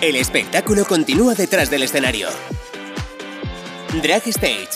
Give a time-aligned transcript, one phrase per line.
[0.00, 2.28] El espectáculo continúa detrás del escenario.
[4.00, 4.68] Drag Stage,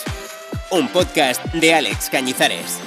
[0.69, 2.81] un podcast de Alex Cañizares.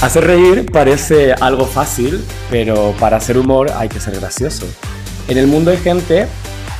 [0.00, 4.66] Hacer reír parece algo fácil, pero para hacer humor hay que ser gracioso.
[5.28, 6.26] En el mundo hay gente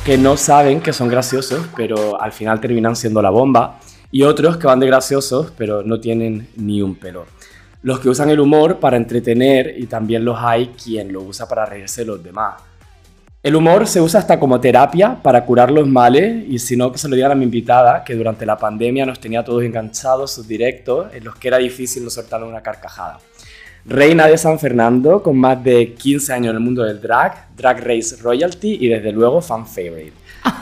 [0.03, 3.79] que no saben que son graciosos, pero al final terminan siendo la bomba,
[4.09, 7.27] y otros que van de graciosos, pero no tienen ni un pelo.
[7.81, 11.65] Los que usan el humor para entretener y también los hay quien lo usa para
[11.65, 12.55] reírse de los demás.
[13.43, 16.97] El humor se usa hasta como terapia para curar los males y si no que
[16.97, 20.47] se lo digan a mi invitada que durante la pandemia nos tenía todos enganchados sus
[20.47, 23.19] directos en los que era difícil no soltar una carcajada.
[23.85, 27.79] Reina de San Fernando con más de 15 años en el mundo del drag, Drag
[27.85, 30.11] Race Royalty y desde luego fan favorite.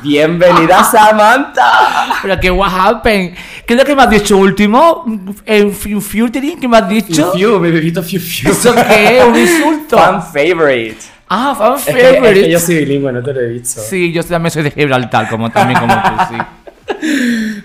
[0.01, 2.19] Bienvenida Samantha.
[2.21, 3.33] Pero que what happened?
[3.65, 5.05] ¿Qué es lo que me has dicho último?
[5.45, 6.59] ¿En featuring?
[6.59, 7.31] ¿Qué me has dicho?
[7.33, 8.51] Fiu, mi bebito fiu fiu.
[8.51, 9.23] ¿Eso qué?
[9.27, 9.97] ¿Un insulto?
[9.97, 10.97] Fan favorite.
[11.27, 12.39] Ah, fan Es que, favorite.
[12.39, 13.79] es que yo soy bilingüe, no te lo he dicho.
[13.79, 16.35] Sí, yo también soy de Gibraltar, como también como tú, sí.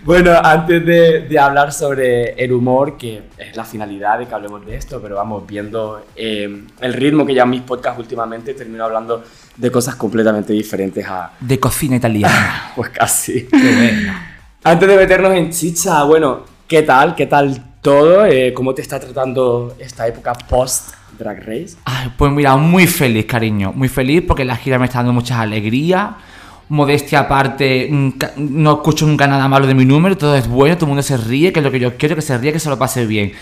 [0.02, 4.64] Bueno, antes de, de hablar sobre el humor, que es la finalidad de que hablemos
[4.64, 9.22] de esto, pero vamos viendo eh, el ritmo que llevan mis podcasts últimamente, termino hablando
[9.60, 12.72] de cosas completamente diferentes a, De cocina italiana.
[12.76, 13.46] pues casi.
[14.64, 17.14] Antes de meternos en chicha, bueno, ¿qué tal?
[17.14, 18.24] ¿Qué tal todo?
[18.24, 21.76] Eh, ¿Cómo te está tratando esta época post Drag Race?
[21.84, 23.72] Ay, pues mira, muy feliz, cariño.
[23.74, 26.10] Muy feliz porque la gira me está dando muchas alegrías.
[26.70, 30.86] Modestia aparte, mm, no escucho nunca nada malo de mi número, todo es bueno, todo
[30.86, 32.70] el mundo se ríe, que es lo que yo quiero, que se ríe, que se
[32.70, 33.32] lo pase bien.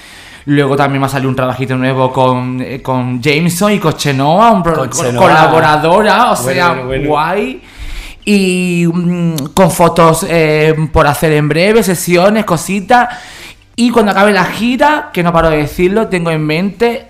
[0.46, 4.50] Luego también me ha salido un trabajito nuevo con, eh, con Jameson y con Chenoa,
[4.50, 7.08] un pro- colaboradora, o sea, bueno, bueno.
[7.08, 7.62] guay.
[8.24, 13.08] Y mm, con fotos eh, por hacer en breve, sesiones, cositas.
[13.76, 17.06] Y cuando acabe la gira, que no paro de decirlo, tengo en mente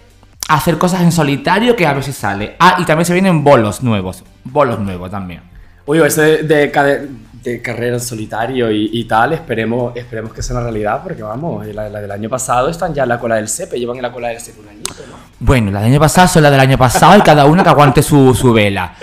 [0.48, 2.56] hacer cosas en solitario que a ver si sale.
[2.58, 4.22] Ah, y también se vienen bolos nuevos.
[4.44, 5.42] Bolos nuevos también.
[5.86, 7.08] Oye, eso de, de,
[7.42, 11.88] de carrera en solitario y, tal, esperemos, esperemos que sea una realidad, porque vamos, la,
[11.88, 14.28] la del año pasado están ya en la cola del CEPE, llevan en la cola
[14.28, 15.16] del CEPE un añito, ¿no?
[15.40, 18.02] Bueno, la del año pasado son las del año pasado y cada una que aguante
[18.02, 18.94] su, su vela.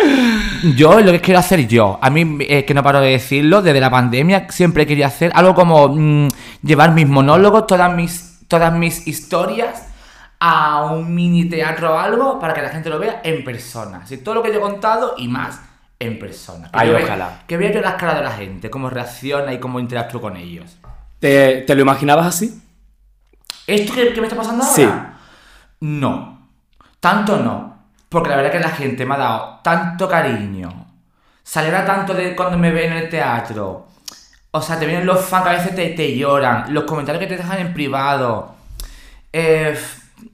[0.76, 3.80] Yo lo que quiero hacer yo, a mí es que no paro de decirlo, desde
[3.80, 6.28] la pandemia siempre quería hacer algo como mm,
[6.64, 9.88] llevar mis monólogos, todas mis, todas mis historias
[10.40, 14.02] a un mini teatro o algo para que la gente lo vea en persona.
[14.04, 15.60] Así, todo lo que yo he contado y más
[16.00, 16.66] en persona.
[16.72, 17.44] Que Ay, yo vea- ojalá.
[17.48, 20.78] que vea yo las caras de la gente, cómo reacciona y cómo interactúo con ellos.
[21.20, 22.62] ¿Te, te lo imaginabas así?
[23.68, 24.76] ¿Esto que, que me está pasando ahora?
[24.76, 24.88] Sí.
[25.82, 26.50] No.
[27.00, 27.76] Tanto no.
[28.10, 30.86] Porque la verdad que la gente me ha dado tanto cariño.
[31.44, 33.88] Se alegra tanto de cuando me ven en el teatro.
[34.52, 36.74] O sea, te vienen los fans que a veces te, te lloran.
[36.74, 38.56] Los comentarios que te dejan en privado.
[39.34, 39.78] Eh,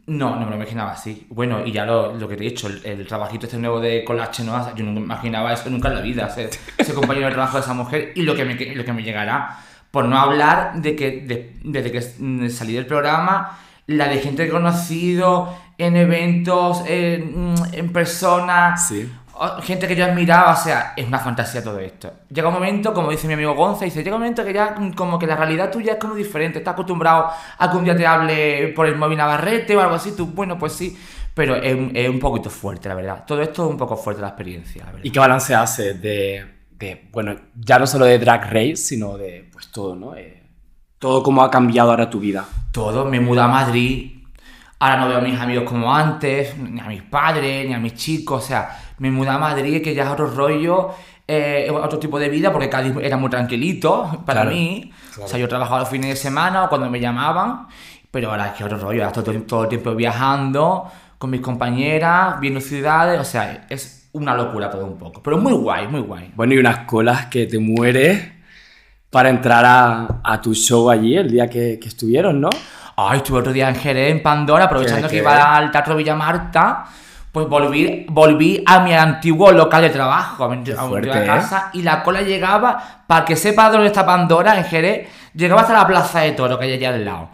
[0.07, 1.28] no, no me lo imaginaba así.
[1.29, 4.18] Bueno, y ya lo, lo que te he dicho, el, trabajito este nuevo de con
[4.18, 6.50] las chenoas, yo no me imaginaba eso nunca en la vida, ser
[6.96, 9.57] compañero de trabajo de esa mujer y lo que me, lo que me llegará.
[9.91, 13.57] Por no hablar de que de- desde que salí del programa,
[13.88, 19.12] la de gente que he conocido en eventos, en, en persona, Sí.
[19.44, 22.12] O- gente que yo admiraba, o sea, es una fantasía todo esto.
[22.29, 24.94] Llega un momento, como dice mi amigo Gonza, dice, llega un momento que ya mm,
[24.94, 28.06] como que la realidad tuya es como diferente, estás acostumbrado a que un día te
[28.06, 30.97] hable por el móvil Navarrete o algo así, tú, bueno, pues sí,
[31.34, 33.24] pero es, un- es un poquito fuerte, la verdad.
[33.25, 35.06] Todo esto es un poco fuerte la experiencia, la verdad.
[35.06, 39.50] ¿Y qué balance hace de, de, bueno, ya no solo de Drag Race, sino de,
[39.51, 40.16] pues todo, ¿no?
[40.16, 40.44] Eh,
[41.00, 42.46] todo cómo ha cambiado ahora tu vida.
[42.72, 44.19] todo, me mudo a Madrid,
[44.80, 47.96] ahora no veo a mis amigos como antes, ni a mis padres, ni a mis
[47.96, 50.89] chicos, o sea, me mudé a Madrid, que ya es otro rollo,
[51.28, 55.25] eh, otro tipo de vida, porque Cádiz era muy tranquilito para Claro, mí, claro.
[55.25, 57.67] o sea, yo trabajaba los fines de semana o cuando me llamaban,
[58.12, 60.85] pero ahora es que otro rollo, ahora estoy todo, el tiempo viajando
[61.17, 65.53] con mis compañeras, viendo ciudades, o sea, es una locura todo un poco, pero muy
[65.53, 66.31] guay, muy guay.
[66.35, 68.22] Bueno, y unas colas que te mueres
[69.09, 72.50] para entrar a, a tu show allí el día que, que estuvieron, ¿no?
[72.97, 75.24] Ay, estuve otro día en Jerez, en Pandora, aprovechando ¿Qué, que qué?
[75.24, 76.86] iba al Teatro Villa Marta,
[77.31, 81.25] pues volví, volví a mi antiguo local de trabajo, a mi, antigua ¿eh?
[81.25, 85.74] casa, y la cola llegaba, para que sepa dónde está Pandora, en Jerez, llegaba hasta
[85.74, 87.30] la Plaza de Toro, que hay allá al lado,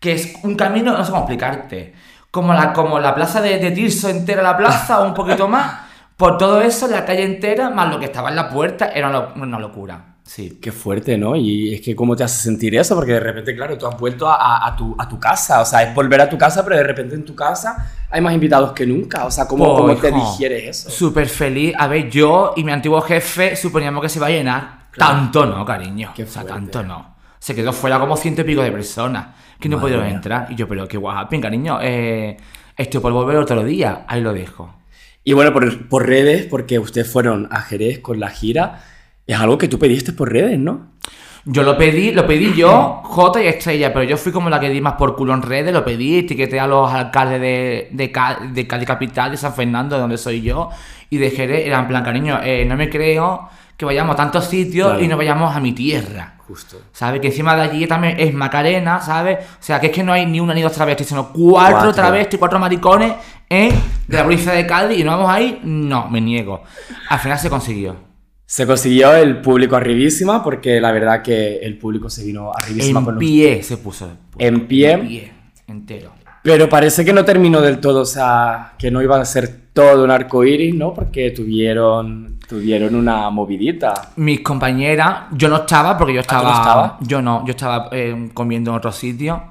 [0.00, 1.94] que es un camino, no sé cómo explicarte,
[2.30, 5.80] como la, como la plaza de, de Tirso entera, la plaza, o un poquito más,
[6.16, 9.58] por todo eso, la calle entera, más lo que estaba en la puerta, era una
[9.58, 10.58] locura, sí.
[10.60, 11.36] Qué fuerte, ¿no?
[11.36, 14.28] Y es que cómo te hace sentir eso, porque de repente, claro, tú has vuelto
[14.28, 16.82] a, a- tu, a tu casa, o sea, es volver a tu casa, pero de
[16.84, 20.64] repente en tu casa hay más invitados que nunca, o sea, ¿cómo, cómo te digieres
[20.64, 20.90] eso?
[20.90, 21.74] Súper feliz.
[21.78, 24.82] A ver, yo y mi antiguo jefe suponíamos que se iba a llenar.
[24.92, 25.12] Claro.
[25.14, 26.12] Tanto no, cariño.
[26.14, 27.14] Qué o sea, tanto no.
[27.38, 29.28] Se quedó fuera como ciento y pico de personas.
[29.58, 30.08] que no mía.
[30.08, 30.46] entrar.
[30.50, 32.36] Y yo, pero qué guapo, cariño, eh,
[32.76, 34.74] estoy por volver otro día, ahí lo dejo.
[35.24, 38.84] Y bueno, por, por redes, porque ustedes fueron a Jerez con la gira,
[39.26, 40.92] es algo que tú pediste por redes, ¿no?
[41.44, 44.70] Yo lo pedí, lo pedí yo, J y Estrella, pero yo fui como la que
[44.70, 48.12] di más por culo en redes, lo pedí, etiqueté a los alcaldes de, de,
[48.52, 50.68] de Cádiz Capital, de San Fernando, de donde soy yo,
[51.10, 54.44] y de Jerez, era en plan, cariño, eh, no me creo que vayamos a tantos
[54.44, 55.02] sitios Claro.
[55.04, 56.34] y no vayamos a mi tierra.
[56.46, 56.80] Justo.
[56.92, 57.20] ¿Sabes?
[57.20, 59.38] Que encima de allí también es Macarena, ¿sabes?
[59.40, 61.92] O sea, que es que no hay ni una ni dos travestis, sino cuatro, Cuatro.
[61.92, 63.14] travestis, cuatro maricones,
[63.48, 63.72] ¿eh?
[64.06, 66.62] De la provincia de Cádiz y no vamos ahí, no, me niego.
[67.08, 67.96] Al final se consiguió.
[68.52, 73.14] Se consiguió el público arribísima, porque la verdad que el público se vino arribísima con
[73.14, 74.10] En los- pie se puso.
[74.36, 74.92] En pie.
[74.92, 75.32] En pie,
[75.68, 76.10] entero.
[76.42, 80.04] Pero parece que no terminó del todo, o sea, que no iba a ser todo
[80.04, 80.92] un arco iris, ¿no?
[80.92, 84.10] Porque tuvieron, tuvieron una movidita.
[84.16, 86.50] Mis compañeras, yo no estaba porque yo ¿Ah, tú estaba.
[86.52, 86.92] no estabas?
[87.08, 89.42] Yo no, yo estaba eh, comiendo en otro sitio.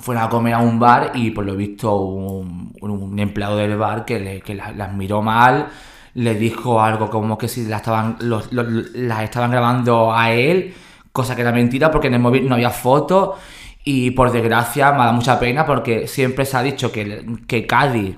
[0.00, 4.04] Fueron a comer a un bar y por lo visto un, un empleado del bar
[4.04, 5.66] que, le- que la- las miró mal,
[6.14, 10.74] le dijo algo como que si la estaban, los- los- las estaban grabando a él,
[11.12, 13.38] cosa que era mentira porque en el móvil no había fotos
[13.84, 18.16] y por desgracia me da mucha pena porque siempre se ha dicho que, que Cádiz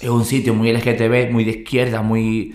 [0.00, 2.54] es un sitio muy LGTB, muy de izquierda, muy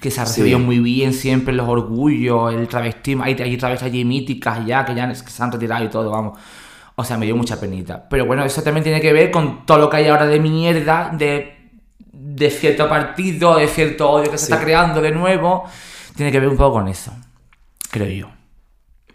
[0.00, 0.40] que se ha Sí.
[0.40, 4.94] recibido muy bien siempre los orgullos, el travesti, hay, hay travestis allí míticas ya, que
[4.94, 6.38] ya que se han retirado y todo, vamos.
[6.96, 8.08] O sea, me dio mucha penita.
[8.08, 11.10] Pero bueno, eso también tiene que ver con todo lo que hay ahora de mierda,
[11.12, 11.53] de,
[12.34, 14.52] de cierto partido, de cierto odio que se Sí.
[14.52, 15.64] está creando de nuevo.
[16.16, 17.12] Tiene que ver un poco con eso,
[17.90, 18.28] creo yo.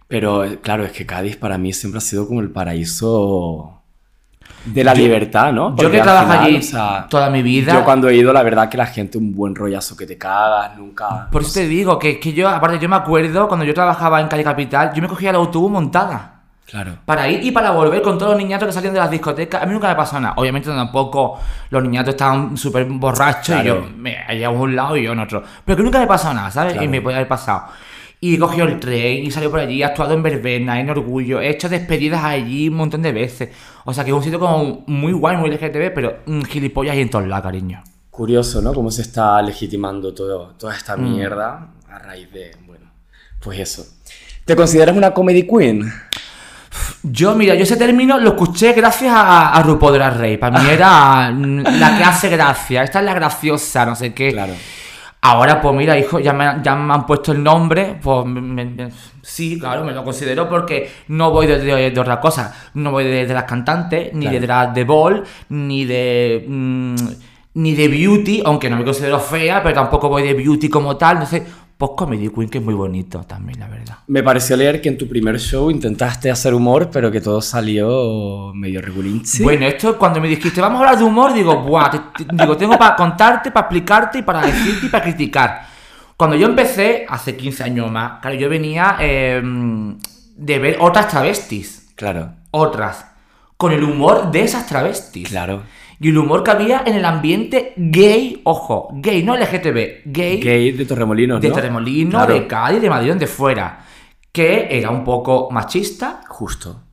[0.08, 3.82] Pero eh, claro, es que Cádiz para mí siempre ha sido como el paraíso
[4.66, 5.76] de la Yo- libertad, ¿no?
[5.78, 7.74] yo que trabajo final, allí o sea, toda mi vida...
[7.74, 10.76] Yo cuando he ido, la verdad que la gente un buen rollazo que te cagas,
[10.78, 11.30] nunca...
[11.32, 14.28] Por eso te digo que, que yo, aparte, yo me acuerdo cuando yo trabajaba en
[14.28, 16.39] Calle Capital, yo me cogía el autobús montada.
[16.70, 17.00] Claro.
[17.06, 19.64] Para ir y para volver con todos los niñatos que salían de las discotecas.
[19.64, 20.36] A mí nunca me pasó nada.
[20.38, 21.40] Obviamente tampoco
[21.72, 25.20] los niñatos estaban súper borrachos y yo me allá a un lado y yo en
[25.20, 25.42] otro.
[25.66, 26.74] Pero que nunca me pasó nada, ¿sabes?
[26.74, 26.86] Claro.
[26.86, 27.64] Y me podía haber pasado.
[28.22, 31.40] Y he cogido el tren y salió por allí, he actuado en verbena, en orgullo,
[31.40, 33.50] he hecho despedidas allí un montón de veces.
[33.86, 36.18] O sea que es un sitio como muy guay, muy LGTB, pero
[36.48, 37.82] gilipollas y en todos lados, cariño.
[38.12, 38.74] Curioso, ¿no?
[38.74, 41.14] Cómo se está legitimando todo, toda esta Mm.
[41.14, 42.92] mierda a raíz de, bueno,
[43.40, 43.86] pues eso.
[44.44, 45.90] ¿Te consideras una comedy queen?
[47.04, 50.38] Yo, mira, yo ese término lo escuché gracias a, a RuPaul Drag Race.
[50.38, 52.84] Para mí era mm, la que hace gracia.
[52.84, 54.32] Esta es la graciosa, no sé qué.
[54.34, 54.54] Claro.
[55.22, 57.98] Ahora, pues mira, hijo, ya me, ya me han puesto el nombre.
[58.02, 58.90] Pues me-
[59.22, 62.54] sí, claro, me lo considero porque no voy de, de- de otra cosa.
[62.74, 64.40] No voy de, de las cantantes, ni Claro.
[64.42, 66.46] de las de ball, ni de.
[66.48, 66.96] mm,
[67.56, 71.20] ni de beauty, aunque no me considero fea, pero tampoco voy de beauty como tal.
[71.20, 71.46] No sé,
[71.80, 74.00] pues Comedy Queen, que es muy bonito también, la verdad.
[74.08, 78.52] Me pareció leer que en tu primer show intentaste hacer humor, pero que todo salió
[78.54, 79.24] medio regulín.
[79.42, 82.58] Bueno, esto cuando me dijiste, vamos a hablar de humor, digo, buah, te- te- digo,
[82.58, 85.68] tengo para contarte, para explicarte y para decirte y para criticar.
[86.18, 89.42] Cuando yo empecé, hace 15 años más, claro, yo venía eh,
[90.36, 93.06] de ver otras travestis, Claro, otras,
[93.56, 95.30] con el humor de esas travestis.
[95.30, 95.64] claro.
[96.02, 100.72] Y el humor que había en el ambiente gay, ojo, gay, no LGTB, gay, Gay
[100.72, 101.56] de Torremolinos, de ¿no?
[101.56, 102.34] Torremolinos, Claro.
[102.34, 103.80] de Cádiz, de Madrid, donde fuera,
[104.32, 106.84] que era un poco machista, Justo.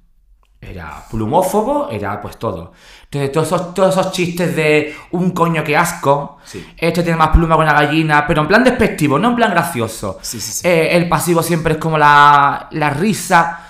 [0.61, 2.73] era plumófobo, era pues todo.
[3.05, 6.67] Entonces, todos esos, todos esos chistes de un coño que asco, Sí.
[6.77, 10.19] este tiene más pluma que una gallina, pero en plan despectivo, no en plan gracioso.
[10.23, 10.67] Sí, sí, sí.
[10.69, 13.61] Eh, el pasivo siempre es como la, la risa.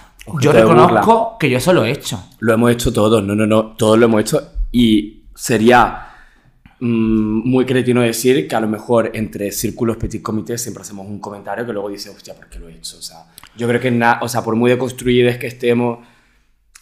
[0.40, 2.18] Yo reconozco que yo eso lo he hecho.
[2.38, 4.40] Lo hemos hecho todos, no, no, no, todos lo hemos hecho
[4.72, 6.08] y sería
[6.80, 11.20] mm, muy cretino decir que a lo mejor entre círculos petit comités siempre hacemos un
[11.20, 12.98] comentario que luego dice, hostia, ¿por qué lo he hecho?
[12.98, 13.26] O sea,
[13.56, 15.98] yo creo que, na- o sea, por muy deconstruidos que estemos,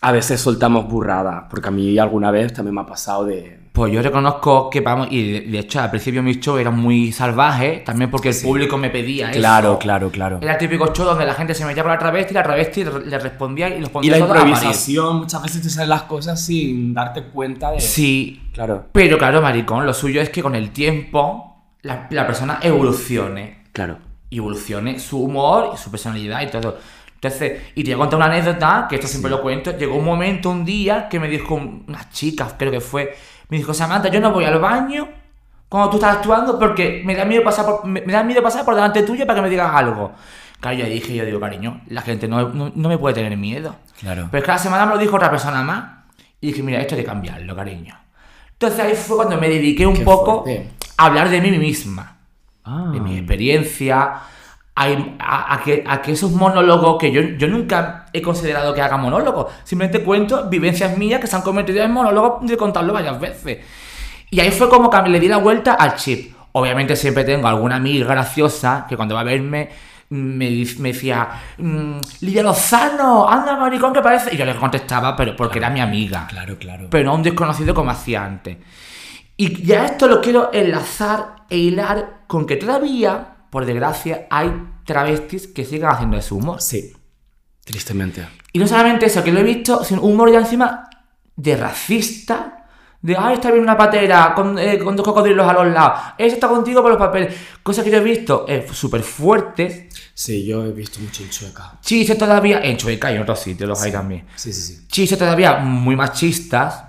[0.00, 3.58] a veces soltamos burradas, porque a mí alguna vez también me ha pasado de...
[3.74, 7.82] Pues yo reconozco que vamos, y de, hecho al principio mis shows eran muy salvajes,
[7.82, 9.40] también porque el público me pedía eso.
[9.40, 10.38] Claro, claro, claro.
[10.40, 12.84] Era el típico show donde la gente se metía por la travesti y la travesti
[12.84, 14.54] le respondía y los Y ponía la todos a parir.
[14.54, 17.80] improvisación, muchas veces te salen las cosas sin darte cuenta de...
[17.80, 22.60] Sí, Claro, Pero claro, maricón, lo suyo es que con el tiempo la, la persona
[22.62, 23.64] evolucione.
[23.72, 23.98] claro.
[24.30, 26.78] Y evolucione su humor y su personalidad y todo.
[27.14, 29.76] Entonces, y te voy a contar una anécdota, que esto siempre lo cuento.
[29.76, 33.14] Llegó un momento, un día, que me dijo un- una chica, creo que fue,
[33.48, 35.08] me dijo, Samantha, yo no voy al baño
[35.68, 38.64] cuando tú estás actuando porque me da miedo pasar por, me, me da miedo pasar
[38.64, 40.12] por delante tuyo para que me digas algo.
[40.60, 43.76] Claro, yo dije, yo digo, cariño, la gente no, no, no me puede tener miedo.
[44.00, 44.28] Claro.
[44.30, 45.84] Pero la semana me lo dijo otra persona más.
[46.40, 47.94] Y dije, mira, esto hay que cambiarlo, cariño.
[48.52, 50.70] Entonces ahí fue cuando me dediqué un Qué poco fuerte.
[50.96, 52.16] a hablar de mí misma.
[52.64, 52.90] Ah.
[52.92, 54.14] De mi experiencia,
[54.76, 58.96] a, a que, a que esos monólogos que yo, yo nunca he considerado que haga
[58.96, 63.58] monólogos, simplemente cuento vivencias mías que se han convertido en monólogos de contarlo varias veces.
[64.30, 66.34] Y ahí fue como que le di la vuelta al chip.
[66.52, 69.70] Obviamente siempre tengo alguna amiga graciosa que cuando va a verme
[70.10, 71.28] mm, me, me decía,
[71.58, 74.34] mm, Lidia Lozano, anda maricón que parece.
[74.34, 76.88] Y yo le contestaba, pero porque era mi amiga Claro, claro.
[76.90, 78.56] pero no un desconocido como hacía antes.
[79.36, 84.52] Y ya esto lo quiero enlazar e hilar con que todavía, por desgracia, hay
[84.84, 86.60] travestis que siguen haciendo ese humor.
[86.60, 86.92] Sí,
[87.64, 88.26] tristemente.
[88.52, 90.90] Y no solamente eso, que lo he visto, sino un humor ya encima
[91.36, 92.66] de racista,
[93.00, 96.34] de, ay, está viendo una patera con, eh, con dos cocodrilos a los lados, ese
[96.34, 97.32] está contigo por los papeles.
[97.62, 101.78] Cosas que yo he visto eh, súper fuertes, Sí, yo he visto mucho en Chueca.
[101.80, 104.26] chistes todavía, en Chueca y en otros sitios los hay también.
[104.36, 104.86] Sí, sí, sí.
[104.88, 106.84] chistes todavía muy machistas,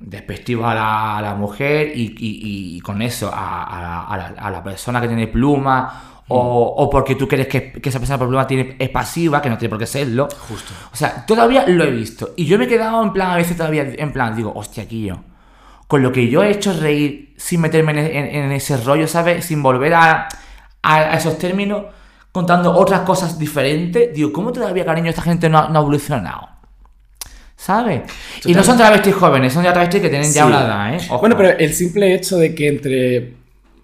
[0.00, 4.50] despectivos a la, a la mujer y, y- y con eso a, a la, a
[4.50, 8.28] la- persona que tiene pluma o, o porque tú crees que, que esa persona por
[8.28, 10.28] pluma tiene, es pasiva, que no tiene por qué serlo.
[10.48, 10.72] Justo.
[10.92, 12.30] O sea, todavía lo he visto.
[12.36, 15.06] Y yo me he quedado en plan, a veces todavía, en plan, digo, hostia, aquí
[15.06, 15.16] yo.
[15.86, 19.46] Con lo que yo he hecho reír sin meterme en, en- en ese rollo, ¿sabes?
[19.46, 20.28] Sin volver a,
[20.82, 21.84] a- a esos términos,
[22.30, 24.12] contando otras cosas diferentes.
[24.14, 26.46] Digo, ¿cómo todavía, cariño, esta gente no ha, no ha evolucionado?
[27.60, 28.02] ¿Sabes?
[28.44, 30.98] Y no son travestis jóvenes, son ya travestis que tienen ya una edad, ¿eh?
[31.10, 31.18] Ojo.
[31.18, 33.34] Bueno, pero el simple hecho de que entre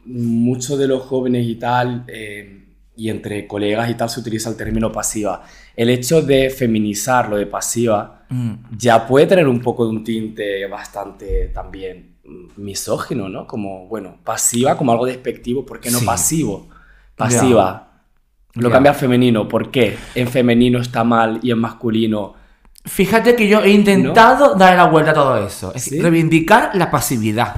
[0.07, 2.61] muchos de los jóvenes y tal, eh,
[2.97, 5.43] y entre colegas y tal, se utiliza el término pasiva.
[5.75, 8.53] El hecho de feminizar lo de pasiva Mm.
[8.79, 12.15] ya puede tener un poco de un tinte bastante también
[12.57, 13.47] misógino, ¿no?
[13.47, 16.07] Como, bueno, pasiva como algo despectivo, ¿por qué no Sí.
[16.07, 16.69] pasivo?
[17.17, 17.89] Pasiva.
[18.55, 19.97] Lo cambia a femenino, ¿por qué?
[20.15, 22.35] En femenino está mal y en masculino
[22.85, 25.73] Fíjate que yo he intentado darle la vuelta a todo eso.
[25.75, 26.01] Es ¿Sí?
[26.01, 27.55] reivindicar la pasividad.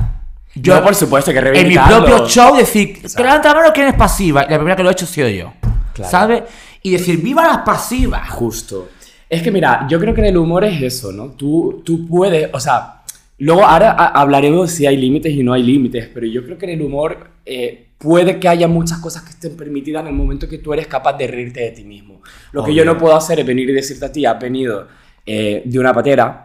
[0.54, 2.04] Yo, por supuesto, que en mi reivindicarlo.
[2.04, 4.44] propio show decir, que la mano quién es pasiva.
[4.44, 5.52] Y la primera que lo he hecho he sido yo.
[5.92, 6.10] Claro.
[6.10, 6.42] ¿Sabes?
[6.82, 8.30] Y decir, ¡viva las pasivas!
[8.30, 8.88] Justo.
[9.28, 11.30] Es que mira, yo creo que en el humor es eso, ¿no?
[11.32, 13.02] Tú, tú puedes, o sea,
[13.38, 16.78] luego ahora hablaremos si hay límites y no hay límites, pero yo creo que en
[16.78, 20.58] el humor eh, puede que haya muchas cosas que estén permitidas en el momento que
[20.58, 22.22] tú eres capaz de reírte de ti mismo.
[22.52, 22.84] Lo que Obvio.
[22.84, 24.86] yo no puedo hacer es venir y decirte a ti, has venido
[25.26, 26.42] eh, de una patera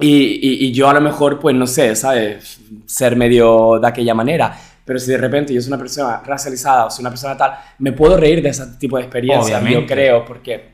[0.00, 2.60] y, y- y yo a lo mejor, pues no sé, ¿sabes?
[2.86, 4.56] Ser medio de aquella manera.
[4.84, 7.92] Pero si de repente yo soy una persona racializada o soy una persona tal, me
[7.92, 10.72] puedo reír de ese tipo de experiencias, yo creo, porque,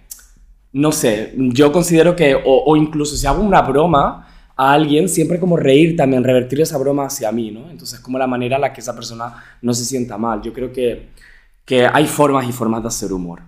[0.73, 5.40] no sé, yo considero que, o, o incluso si hago una broma a alguien, siempre
[5.40, 7.71] como reír también, revertir esa broma hacia mí, ¿no?
[7.71, 10.42] Entonces, como la manera en la que esa persona no se sienta mal.
[10.42, 11.09] Yo creo que,
[11.64, 13.42] que hay formas y formas de hacer humor.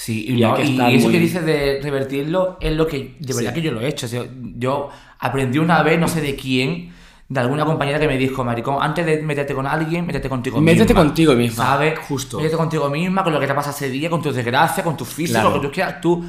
[0.00, 3.34] Sí, Y no, que y eso muy- que dices de revertirlo es lo que de
[3.34, 3.54] verdad Sí.
[3.56, 4.06] que yo lo he hecho.
[4.06, 4.22] O sea,
[4.56, 6.92] yo aprendí una vez, no sé de quién,
[7.28, 10.94] de alguna compañera que me dijo, maricón, antes de meterte con alguien, métete contigo Métete
[10.94, 11.02] misma.
[11.04, 11.98] contigo misma, ¿Sabes?
[11.98, 12.36] justo.
[12.36, 15.04] Métete contigo misma, con lo que te pasa ese día, con tus desgracias, con tu
[15.04, 15.50] físico, Claro.
[15.56, 16.00] lo que tú quieras.
[16.00, 16.24] Tú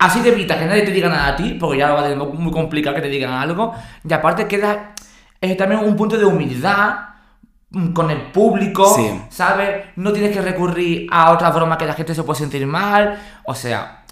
[0.00, 2.16] Así te evitas que nadie te diga nada a ti, porque ya va a ser
[2.16, 3.74] muy complicado que te digan algo.
[4.08, 4.94] Y aparte queda
[5.40, 6.94] eh, también un punto de humildad
[7.92, 9.10] con el público, Sí.
[9.30, 9.86] ¿sabes?
[9.96, 13.18] No tienes que recurrir a otra broma que la gente se puede sentir mal.
[13.44, 14.04] O sea,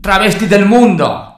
[0.00, 1.34] travesti del mundo.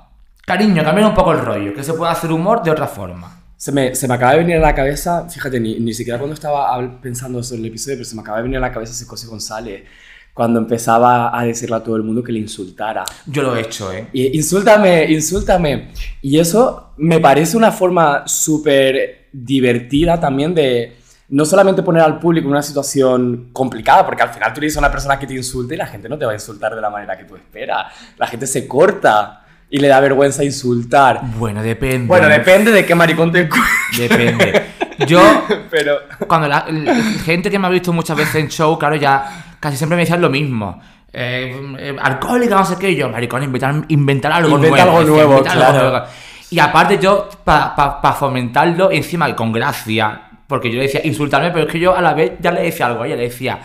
[0.47, 3.37] Cariño, cambia un poco el rollo, que se puede hacer humor de otra forma.
[3.57, 6.35] Se me, se me acaba de venir a la cabeza, fíjate, ni, ni siquiera cuando
[6.35, 9.05] estaba pensando sobre el episodio, pero se me acaba de venir a la cabeza ese
[9.05, 9.85] José González,
[10.33, 13.05] cuando empezaba a decirle a todo el mundo que le insultara.
[13.27, 14.09] Yo lo he hecho, ¿eh?
[14.15, 15.91] Y, insúltame, insúltame.
[16.23, 20.97] Y eso me parece una forma súper divertida también de
[21.31, 24.91] no solamente poner al público en una situación complicada, porque al final tú a una
[24.91, 27.17] persona que te insulte y la gente no te va a insultar de la manera
[27.17, 27.87] que tú esperas.
[28.19, 31.21] La gente se corta y le da vergüenza insultar.
[31.39, 32.09] Bueno, depende.
[32.09, 32.35] Bueno, ¿no?
[32.35, 33.71] depende de qué maricón te encuentres.
[33.97, 34.67] Depende.
[35.07, 35.21] Yo,
[35.71, 35.99] Pero...
[36.27, 36.95] cuando la, la
[37.25, 40.21] gente que me ha visto muchas veces en show, claro, ya casi siempre me decían
[40.21, 40.81] lo mismo.
[41.13, 44.99] Eh, eh, alcohólica, no sé qué, y yo, maricón, inventar, inventar algo Inventa nuevo.
[44.99, 45.91] algo nuevo, inventar algo claro.
[45.91, 46.07] nuevo.
[46.51, 51.73] Y aparte yo, para fomentarlo, encima con gracia, porque yo le decía insultarme, pero es
[51.73, 53.61] que yo a la vez ya le decía algo ella, le decía,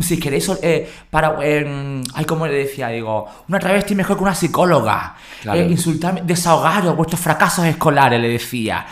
[0.00, 2.88] si queréis, eh, para, eh, ay, ¿cómo le decía?
[2.88, 5.16] Digo, una travesti mejor que una psicóloga.
[5.42, 5.58] Claro.
[5.58, 8.86] Eh, insultarme, desahogaros vuestros fracasos escolares, le decía.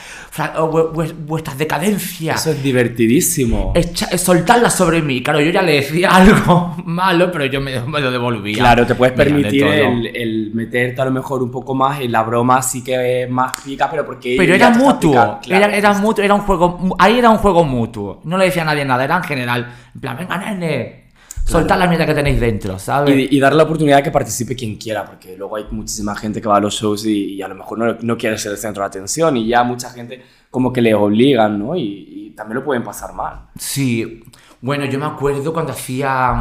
[1.27, 2.41] Vuestras decadencias.
[2.41, 3.73] Eso es divertidísimo.
[3.75, 5.23] Echa- soltarlas sobre mí.
[5.23, 8.57] Claro, yo ya le decía algo malo, pero yo me, me lo devolvía.
[8.59, 12.23] Claro, te puedes permitir el, el meterte a lo mejor un poco más en la
[12.23, 14.35] broma, sí que más pica, pero porque.
[14.39, 15.13] Pero era mutuo,
[15.43, 15.65] claro.
[15.67, 18.21] era, era mutuo, era un juego, ahí era un juego mutuo.
[18.25, 19.75] No le decía a nadie nada, era en general.
[19.95, 21.06] En plan, venga, nene,
[21.47, 23.15] soltad la mierda que tenéis dentro, ¿sabes?
[23.15, 26.41] Y, y darle la oportunidad de que participe quien quiera, porque luego hay muchísima gente
[26.41, 28.59] que va a los shows y, y a lo mejor no, no quiere ser el
[28.59, 31.77] centro de atención y ya mucha gente como que le obligan, ¿no?
[31.77, 33.47] Y, y también lo pueden pasar mal.
[33.59, 34.23] Sí,
[34.61, 36.39] bueno, yo me acuerdo cuando hacía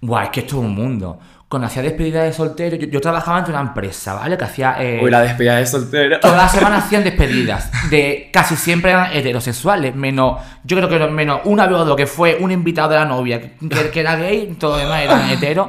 [0.00, 1.18] Guau, es que esto es un mundo.
[1.48, 4.36] Cuando hacía despedida de soltero, yo, yo trabajaba en una empresa, ¿vale?
[4.36, 4.76] Que hacía.
[4.78, 6.20] eh, Uy, la despedida de soltero.
[6.20, 7.70] Toda la semana hacían despedidas.
[7.88, 9.94] De casi siempre eran heterosexuales.
[9.94, 10.42] Menos.
[10.64, 13.40] Yo creo que menos una vez o dos que fue un invitado de la novia
[13.40, 13.56] que,
[13.90, 15.68] que era gay, todo lo demás eran heteros.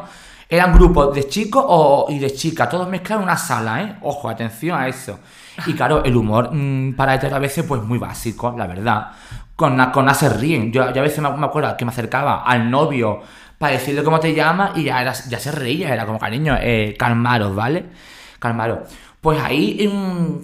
[0.50, 3.95] Eran grupos de chicos o, y de chicas, todos mezclados en una sala, ¿eh?
[4.01, 5.19] Ojo, atención a eso.
[5.67, 9.12] Y claro, el humor mm, para heteros a veces, pues muy básico, la verdad.
[9.55, 10.71] Con, con se ríen.
[10.74, 13.21] Yo, yo a veces me, me acuerdo que me acercaba al novio
[13.60, 16.96] para decirle cómo te llamas y ya, era- ya se reía, era como cariño, eh,
[16.98, 17.86] calmaros, ¿vale?
[18.39, 18.89] Calmaros.
[19.22, 19.88] Pues ahí.
[19.88, 20.38] mm,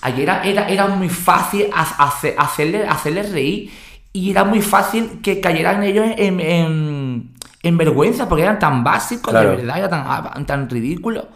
[0.00, 3.70] Ayer era, era, era muy fácil ha- hace- hacerle, hacerle reír
[4.12, 9.32] y era muy fácil que cayeran ellos en, en, en vergüenza porque eran tan básicos,
[9.32, 9.50] Claro.
[9.50, 11.28] de verdad, era tan, tan ridículo.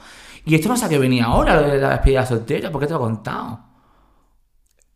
[0.45, 2.87] Y esto no sé a qué venía ahora, lo de la despedida soltera, ¿por qué
[2.87, 3.59] te lo he contado?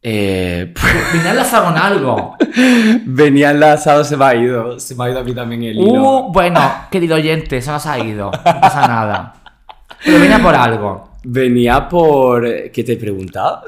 [0.02, 0.72] Eh,
[1.12, 2.36] Venía enlazado con algo.
[3.06, 4.78] venía enlazado, se me ha ido.
[4.78, 6.02] Se me ha ido a mí también el hilo.
[6.26, 6.60] Uh, bueno,
[6.90, 9.34] querido oyente, se nos ha ido, no pasa nada.
[10.04, 11.10] Pero venía por algo.
[11.24, 12.44] Venía por.
[12.70, 13.62] ¿Qué te he preguntado?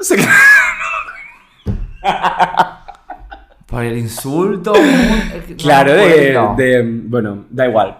[3.65, 4.73] Por el insulto.
[4.73, 7.97] un- no Claro, de, Bueno, da igual.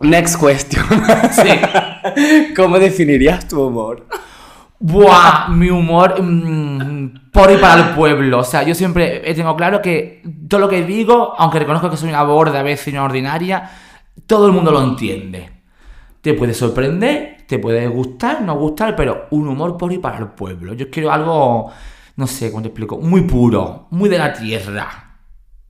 [0.00, 0.84] Next question.
[1.32, 2.52] Sí.
[2.56, 4.06] ¿Cómo definirías tu humor?
[4.80, 8.38] Buah, mi humor mm, por y para el pueblo.
[8.38, 12.10] O sea, yo siempre tengo claro que todo lo que digo, aunque reconozco que soy
[12.10, 13.70] una borda a veces una ordinaria,
[14.26, 15.50] todo el mundo lo entiende.
[16.20, 20.28] Te puede sorprender, te puede gustar, no gustar, pero un humor por y para el
[20.28, 20.74] pueblo.
[20.74, 21.70] Yo quiero algo,
[22.16, 25.07] no sé cómo te explico, muy puro, muy de la tierra.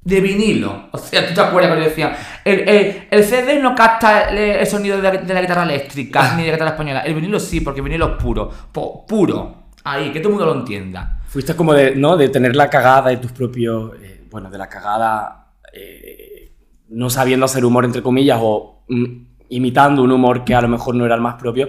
[0.09, 0.89] De vinilo.
[0.93, 2.17] O sea, ¿tú te acuerdas cuando yo decía?
[2.45, 6.33] El, el- el CD no capta el, el sonido de la, de la guitarra eléctrica
[6.37, 7.01] ni de la guitarra española.
[7.01, 8.51] El vinilo sí, porque el vinilo es puro.
[8.73, 9.69] Po- puro.
[9.85, 11.21] Ahí, que todo el mundo lo entienda.
[11.27, 12.17] Fuiste como de, ¿no?
[12.17, 13.93] De tener la cagada de tus propios.
[14.03, 15.53] eh, bueno, de la cagada.
[15.73, 16.53] eh,
[16.91, 19.05] no sabiendo hacer humor, entre comillas, o mm,
[19.51, 21.69] imitando un humor que a lo mejor no era el más propio,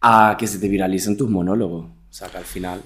[0.00, 1.84] a que se te viralicen tus monólogos.
[1.86, 2.80] O sea, que al final.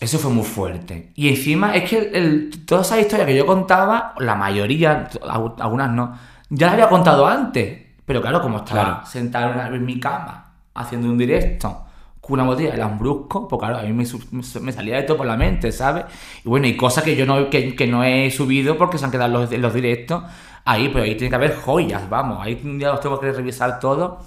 [0.00, 1.12] Eso fue muy fuerte.
[1.14, 5.54] Y encima es que el, el- toda esa historia que yo contaba, la mayoría, algu-
[5.60, 6.14] algunas no,
[6.50, 7.80] ya las había contado antes.
[8.04, 9.06] Pero claro, como estaba Claro.
[9.06, 11.80] sentado en, mi cama haciendo un directo
[12.20, 14.04] con una botella de lambrusco, pues claro, a mí me,
[14.60, 16.04] me salía esto por la mente, ¿sabes?
[16.44, 19.10] Y bueno, y cosas que yo no, que, que no he subido porque se han
[19.10, 20.22] quedado los, los directos
[20.66, 23.78] ahí, pero ahí tiene que haber joyas, vamos, ahí un día los tengo que revisar
[23.80, 24.20] todo.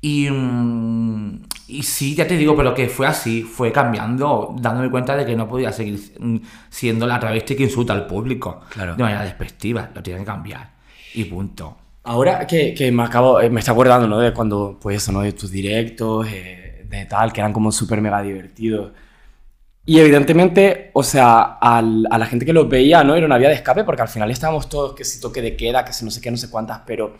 [0.00, 5.16] Y, mm, y sí, ya te digo, pero que fue así, fue cambiando, dándome cuenta
[5.16, 6.36] de que no podía seguir mm,
[6.70, 8.94] siendo la travesti que insulta al público Claro.
[8.94, 10.70] de manera despectiva, lo tiene que cambiar.
[11.14, 11.76] Y punto.
[12.04, 14.18] Ahora que, que me acabo, eh, me está acordando, ¿no?
[14.20, 15.20] De cuando, pues eso, ¿no?
[15.22, 18.92] De tus directos, eh, de tal, que eran como súper mega divertidos.
[19.86, 23.14] Y evidentemente, o sea, al- a la gente que los veía, ¿no?
[23.14, 25.84] Era una vía de escape, porque al final estábamos todos, que si toque de queda,
[25.84, 27.14] que si no sé qué, no sé cuántas, pero...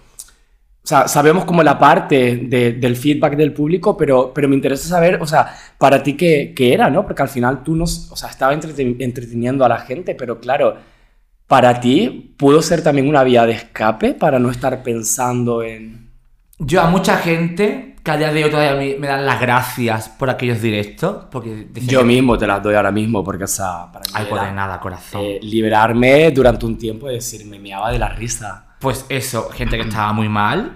[0.89, 5.19] Sea, sabemos como la parte de- del feedback del público, pero, pero me interesa saber,
[5.21, 7.05] o sea, para ti qué, qué era, ¿no?
[7.05, 10.77] Porque al final tú nos, o sea, estaba entreten- entreteniendo a la gente, pero claro,
[11.47, 16.09] para ti pudo ser también una vía de escape para no estar pensando en...
[16.59, 20.31] Yo a mucha gente que a día de hoy todavía me, dan las gracias por
[20.31, 24.07] aquellos directos, porque Yo que- mismo te las doy ahora mismo, porque, o sea, para
[24.07, 25.21] mí Ay, pues era, de nada, corazón.
[25.23, 28.65] eh, liberarme durante un tiempo y decir, me meaba de la risa.
[28.79, 30.73] Pues eso, gente que estaba muy mal,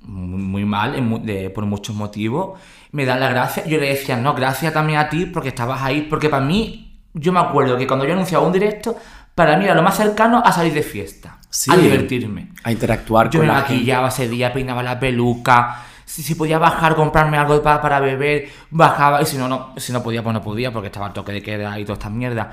[0.00, 2.58] muy, mal, en mu- de- por muchos motivos,
[2.92, 3.66] me dan las gracias.
[3.66, 7.32] Yo le decía, no, gracias también a ti porque estabas ahí, porque para mí, yo
[7.32, 8.96] me acuerdo que cuando yo anunciaba un directo,
[9.34, 11.70] para mí era lo más cercano a salir de fiesta, Sí.
[11.70, 12.48] a divertirme.
[12.64, 13.74] A interactuar Yo con me la gente.
[13.74, 15.82] maquillaba ese día, peinaba la peluca.
[16.04, 19.22] Si, si podía bajar, comprarme algo para, para beber, bajaba.
[19.22, 21.42] Y si no, no, si no podía, pues no podía, porque estaba el toque de
[21.42, 22.52] queda y toda esta mierda.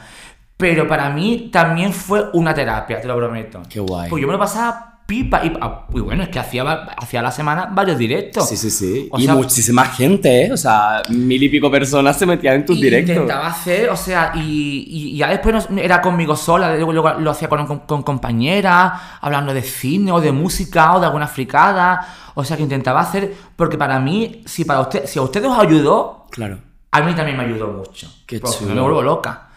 [0.56, 3.62] Pero para mí también fue una terapia, te lo prometo.
[3.70, 4.10] Qué guay.
[4.10, 5.44] Pues yo me lo pasaba pipa.
[5.44, 6.64] Y, ah, y bueno, es que hacía,
[6.98, 8.48] hacía la semana varios directos.
[8.48, 9.10] Sí, sí, sí.
[9.12, 10.52] O y sea- muchísima gente, ¿eh?
[10.54, 13.16] O sea, mil y pico personas se metían en tus Y directos.
[13.16, 17.32] Intentaba hacer, o sea, y, y ya después no- era conmigo sola, luego, luego lo
[17.32, 22.08] hacía con, con, con compañeras, hablando de cine o de música o de alguna fricada.
[22.36, 25.60] O sea, que intentaba hacer, porque para mí, si para usted, si a ustedes os
[25.60, 26.60] ayudó, Claro.
[26.92, 28.08] a mí también me ayudó mucho.
[28.26, 28.74] Qué chulo.
[28.76, 29.49] Me vuelvo loca.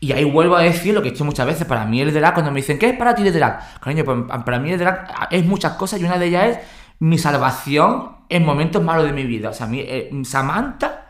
[0.00, 1.66] Y ahí vuelvo a decir lo que he dicho muchas veces.
[1.66, 3.80] Para mí el drag, cuando me dicen, ¿qué es para ti el drag?
[3.80, 6.58] Cariño, pues para mí el drag es muchas cosas y una de ellas es
[6.98, 9.50] mi salvación en momentos malos de mi vida.
[9.50, 11.06] O sea, a mí, eh, Samantha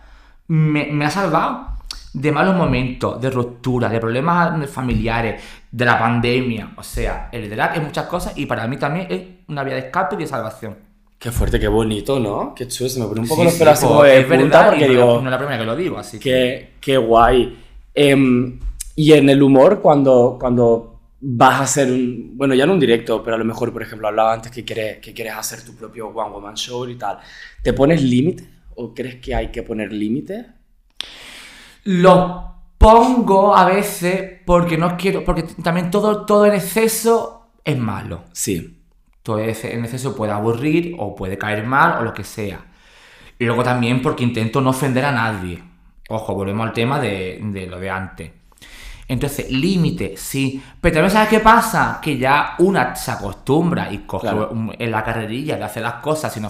[0.49, 1.77] me, me ha salvado
[2.12, 6.72] de malos momentos, de ruptura, de problemas familiares, de la pandemia.
[6.77, 9.81] O sea, el drag es muchas cosas y para mí también es una vía de
[9.81, 10.77] escape y de salvación.
[11.18, 12.55] Qué fuerte, qué bonito, ¿no?
[12.55, 14.68] Qué chulo, se me pone un poco Sí, los pelos pues, de es punta verdad,
[14.70, 15.20] porque digo...
[15.20, 16.22] no es la primera que lo digo, así que...
[16.31, 17.59] Qué, qué guay.
[17.94, 18.59] Em,
[18.96, 23.22] y en el humor, cuando, cuando vas a hacer un, bueno, ya no un directo,
[23.22, 26.09] pero a lo mejor, por ejemplo, hablaba antes que quieres, que quieres hacer tu propio
[26.09, 27.18] One Woman Show y tal,
[27.62, 30.46] ¿te pones límite o crees que hay que poner límite?
[31.85, 38.24] Lo pongo a veces porque no quiero, porque también todo, todo en exceso es malo.
[38.32, 38.82] Sí.
[39.22, 42.64] Todo en exceso puede aburrir o puede caer mal o lo que sea.
[43.38, 45.62] Y luego también porque intento no ofender a nadie.
[46.09, 48.30] Ojo, volvemos al tema de, de lo de antes.
[49.09, 50.61] Entonces, límite, sí.
[50.81, 52.01] Pero también sabes qué pasa?
[52.03, 54.49] Que ya una se acostumbra y coge Claro.
[54.51, 56.45] un- en la carrerilla de hacer las cosas sin,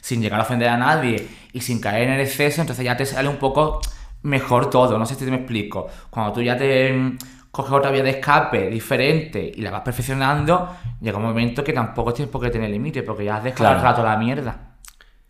[0.00, 3.06] sin llegar a ofender a nadie y sin caer en el exceso, entonces ya te
[3.06, 3.80] sale un poco
[4.22, 4.98] mejor todo.
[4.98, 5.86] No sé si te me explico.
[6.10, 7.18] Cuando tú ya te mm,
[7.50, 12.12] coges otra vía de escape diferente y la vas perfeccionando, llega un momento que tampoco
[12.12, 13.76] tienes por qué tener límite, porque ya has dejado Claro.
[13.78, 14.58] el rato la mierda.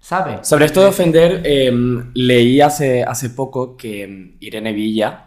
[0.01, 0.47] ¿Sabes?
[0.47, 1.73] Sobre esto de ofender, eh,
[2.15, 5.25] leí hace, hace poco que mm, Irene Villa,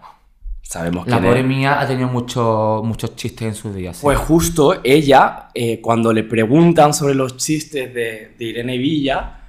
[0.69, 3.97] sabemos La pobre mía ha tenido muchos muchos chistes en sus días.
[3.97, 4.03] sí.
[4.03, 9.39] Pues justo ella, eh, cuando le preguntan sobre los chistes de, de Irene Villa,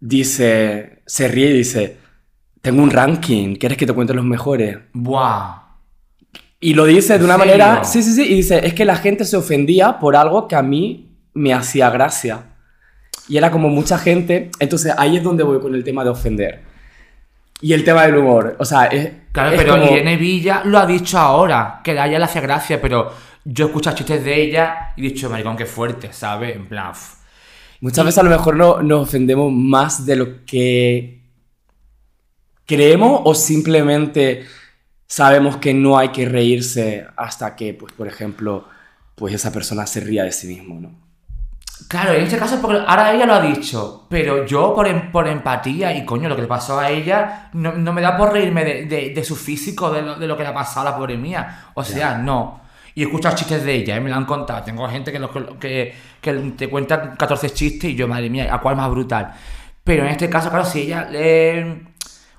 [0.00, 1.96] dice, se ríe y dice,
[2.60, 4.78] tengo un ranking, ¿quieres que te cuente los mejores?
[4.92, 5.60] Buah.
[6.60, 7.52] Y lo dice de ¿En una serio?
[7.58, 10.54] manera, sí, sí, sí, y dice, es que la gente se ofendía por algo que
[10.54, 12.44] a mí me hacía gracia.
[13.28, 16.62] Y era como mucha gente, entonces ahí es donde voy con el tema de ofender.
[17.62, 19.10] Y el tema del humor, o sea, es...
[19.32, 22.40] Claro, es pero como- Irene Villa lo ha dicho ahora, que a ella le hace
[22.40, 23.10] gracia, pero
[23.44, 26.54] yo he escuchado chistes de ella y he dicho, maricón, qué fuerte, ¿sabes?
[26.54, 26.92] En plan.
[27.80, 31.22] Muchas veces a lo mejor no, nos ofendemos más de lo que
[32.66, 34.44] creemos o simplemente
[35.06, 38.66] sabemos que no hay que reírse hasta que, pues, por ejemplo,
[39.14, 41.01] pues esa persona se ría de sí mismo, ¿no?
[41.88, 45.26] Claro, en este caso, porque ahora ella lo ha dicho, pero yo por, em- por
[45.28, 48.64] empatía y coño, lo que le pasó a ella, no, no me da por reírme
[48.64, 50.96] de, de- de su físico, de lo, de lo que le ha pasado a la
[50.96, 51.66] pobre mía.
[51.74, 52.60] O sea, no.
[52.94, 54.00] Y he escuchado chistes de ella, ¿eh?
[54.00, 54.62] me lo han contado.
[54.62, 58.58] Tengo gente que, los- que, que te cuenta 14 chistes y yo, madre mía, ¿a
[58.60, 59.32] cuál más brutal?
[59.84, 61.82] Pero en este caso, claro, si ella le...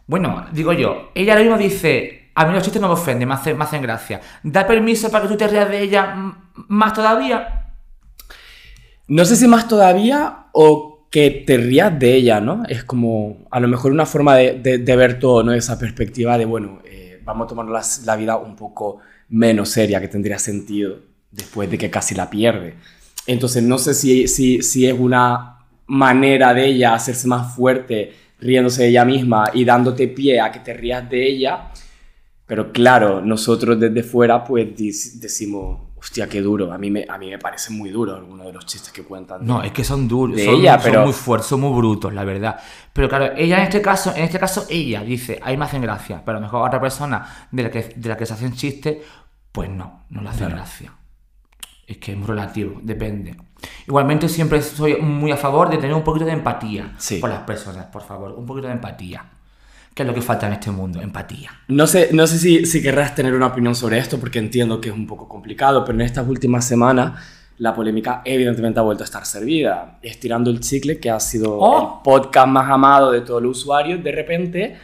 [0.08, 3.34] Bueno, digo yo, ella ahora mismo dice, a mí los chistes no me ofenden, me
[3.36, 4.20] hacen, me hacen gracia.
[4.44, 6.14] ¿Da permiso para que tú te rías de ella
[6.68, 7.63] más todavía?
[9.08, 12.64] No sé si más todavía o que te rías de ella, ¿no?
[12.68, 15.54] Es como a lo mejor una forma de, ver todo, ¿no?
[15.54, 20.08] Esa perspectiva de, bueno, eh, vamos a tomar la, vida un poco menos seria, que
[20.08, 21.00] tendría sentido
[21.32, 22.76] después de que casi la pierde.
[23.28, 28.84] Entonces no sé si, si, si es una manera de ella hacerse más fuerte riéndose
[28.84, 31.70] de ella misma y dándote pie a que te rías de ella,
[32.46, 34.68] pero claro, nosotros desde fuera pues
[35.20, 38.52] decimos, hostia, qué duro, a mí me, a mí me parece muy duro algunos de
[38.54, 39.46] los chistes que cuentan.
[39.46, 42.14] No, es que son duros, de son, ella, son pero- muy fuertes, son muy brutos,
[42.14, 42.60] la verdad.
[42.92, 46.22] Pero claro, ella en este caso, en este caso, ella dice, ahí me hacen gracia,
[46.26, 48.98] pero a lo mejor otra persona de la que, de la que se hacen chistes,
[49.52, 50.56] pues no, no le hacen Claro.
[50.58, 50.94] gracia.
[51.88, 53.36] Es que es muy relativo, depende.
[53.88, 57.20] Igualmente siempre soy muy a favor de tener un poquito de empatía Sí.
[57.20, 59.26] por las personas, por favor, un poquito de empatía.
[59.94, 61.52] Que es lo que falta en este mundo, empatía.
[61.68, 64.90] No sé, no sé si, si querrás tener una opinión sobre esto, porque entiendo que
[64.90, 67.14] es un poco complicado, pero en estas últimas semanas
[67.60, 70.00] la polémica evidentemente ha vuelto a estar servida.
[70.02, 71.98] Estirando el chicle, que ha sido ¡Oh!
[71.98, 74.78] el podcast más amado de todos los usuarios, de repente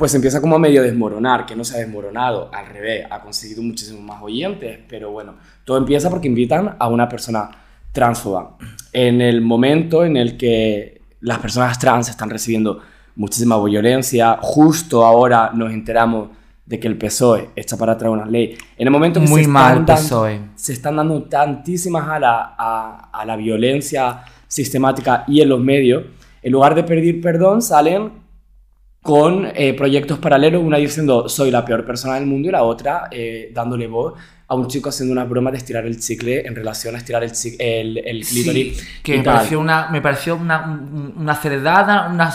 [0.00, 3.62] pues empieza como a medio desmoronar, que no se ha desmoronado, al revés, ha conseguido
[3.62, 7.50] muchísimos más oyentes, pero bueno, todo empieza porque invitan a una persona
[7.92, 8.56] transfoba.
[8.94, 12.80] En el momento en el que las personas trans están recibiendo
[13.20, 16.30] muchísima violencia, justo ahora nos enteramos
[16.64, 18.56] de que el PSOE echa para atrás una ley.
[18.78, 20.40] En el momento que Muy se, mal, están dan- PSOE.
[20.54, 26.04] se están dando tantísimas alas a, a la violencia sistemática y en los medios,
[26.42, 28.12] en lugar de pedir perdón, salen
[29.02, 33.08] con eh, proyectos paralelos, una diciendo soy la peor persona del mundo y la otra
[33.10, 34.14] eh, dándole voz
[34.46, 37.32] a un chico haciendo unas bromas de estirar el chicle en relación a estirar el,
[37.58, 38.78] el, el clítoris.
[38.78, 42.30] Sí, que me pareció una, me pareció una, un- una cerdada, una,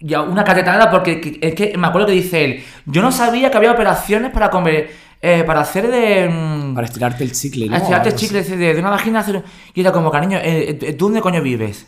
[0.00, 3.50] ya una catetada, porque que- es que me acuerdo que dice él, yo no sabía
[3.50, 4.90] que había operaciones para comer,
[5.22, 6.28] eh, para hacer de...
[6.28, 9.42] mm, Para estirarte el chicle, estirarte el chicle de, de una vagina hacer...
[9.72, 11.86] Y era como, cariño, eh, eh, ¿tú dónde coño vives?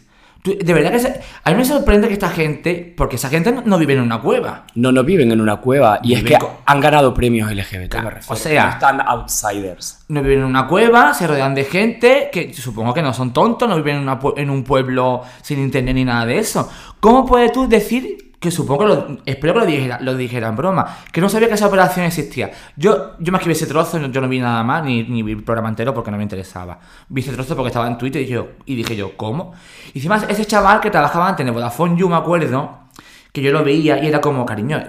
[0.54, 0.98] De verdad que...
[1.00, 4.00] se- a mí me sorprende que esta gente, porque esa gente no, no vive en
[4.00, 4.64] una cueva.
[4.74, 8.24] No, no viven en una cueva y es que han ganado premios LGBT, me refiero.
[8.28, 10.04] o sea- No están outsiders.
[10.08, 13.68] No viven en una cueva, se rodean de gente que supongo que no son tontos,
[13.68, 16.68] no viven en, una en un pueblo sin internet ni nada de eso.
[17.00, 20.56] ¿Cómo puedes tú decir que supongo que lo, espero que lo dijera, lo dijera en
[20.56, 22.52] broma, que no sabía que esa operación existía?
[22.76, 25.42] Yo, yo me escribí ese trozo, yo no vi nada más, ni, ni vi el
[25.42, 26.78] programa entero porque no me interesaba.
[27.08, 29.52] Vi ese trozo porque estaba en Twitter y, yo, y dije yo, ¿cómo?
[29.92, 32.86] Y encima ese chaval que trabajaba antes en Vodafone You, me acuerdo,
[33.32, 34.80] que yo lo veía y era como, cariño,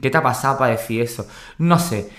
[0.00, 1.26] ¿qué, te ha pasado para decir eso?
[1.58, 2.10] No sé.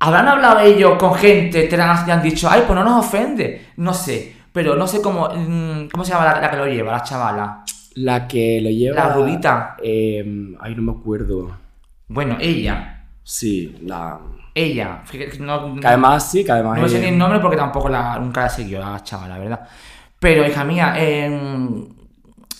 [0.00, 3.72] ¿Habrán hablado ellos con gente trans y han dicho, ay, pues no nos ofende?
[3.76, 6.92] No sé, pero no sé cómo, mm, cómo se llama la, la que lo lleva,
[6.92, 7.64] la chavala.
[8.00, 8.96] La que lo lleva.
[8.96, 9.76] La rubita.
[9.82, 11.56] eh, ay, no me acuerdo.
[12.08, 14.18] Bueno, ella, Sí, la.
[14.54, 15.02] ella.
[15.40, 16.76] No, Que además sí, que además.
[16.76, 19.40] no me sé ni el nombre porque tampoco la, nunca la seguido la chavala, la
[19.40, 19.68] verdad.
[20.18, 21.86] Pero, hija mía, em,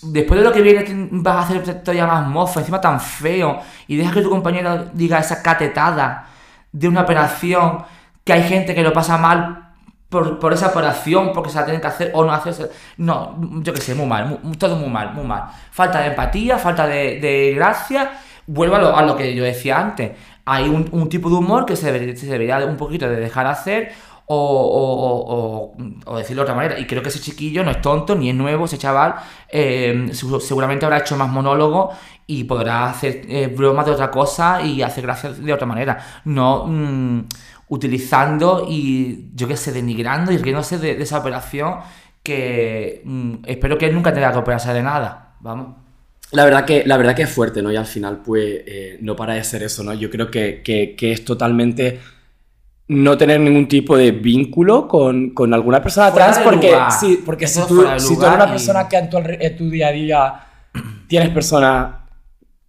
[0.03, 3.97] después de lo que viene vas a hacer todavía más mofa, encima tan feo, y
[3.97, 6.27] deja que tu compañero diga esa catetada
[6.71, 7.79] de una operación,
[8.25, 9.68] que hay gente que lo pasa mal
[10.09, 12.71] por, por esa operación, porque se la tienen que hacer o no hacerse.
[12.97, 15.45] No, yo qué sé, muy mal, muy- todo muy mal, muy mal.
[15.71, 18.11] Falta de empatía, falta de, gracia.
[18.47, 20.13] Vuelvo a lo, que yo decía antes.
[20.47, 23.93] Hay un, tipo de humor que se, debe- se debería un poquito de dejar hacer
[24.25, 26.79] o, o- o- o- decirlo de otra manera.
[26.79, 29.15] Y creo que ese chiquillo no es tonto ni es nuevo, ese chaval
[29.51, 31.91] eh, seguramente habrá hecho más monólogo
[32.27, 35.99] y podrá hacer eh, bromas de otra cosa y hacer gracias de otra manera.
[36.25, 37.21] No mm,
[37.69, 41.77] utilizando y yo qué sé, denigrando y riéndose de, de esa operación
[42.23, 45.37] que mm, espero que él nunca tenga que operarse de nada.
[45.41, 45.77] Vamos.
[46.33, 47.73] La verdad que, la verdad que es fuerte, ¿no?
[47.73, 49.95] Y al final, pues, eh, no para de ser eso, ¿no?
[49.95, 52.01] Yo creo que, que- que es totalmente
[52.89, 56.93] no tener ningún tipo de vínculo con, con alguna persona Fuera trans, porque, lugar.
[56.93, 59.57] sí, porque si tú, si tú eres una y- persona que en tu, alre- en
[59.57, 60.41] tu día a día
[61.07, 61.97] tienes personas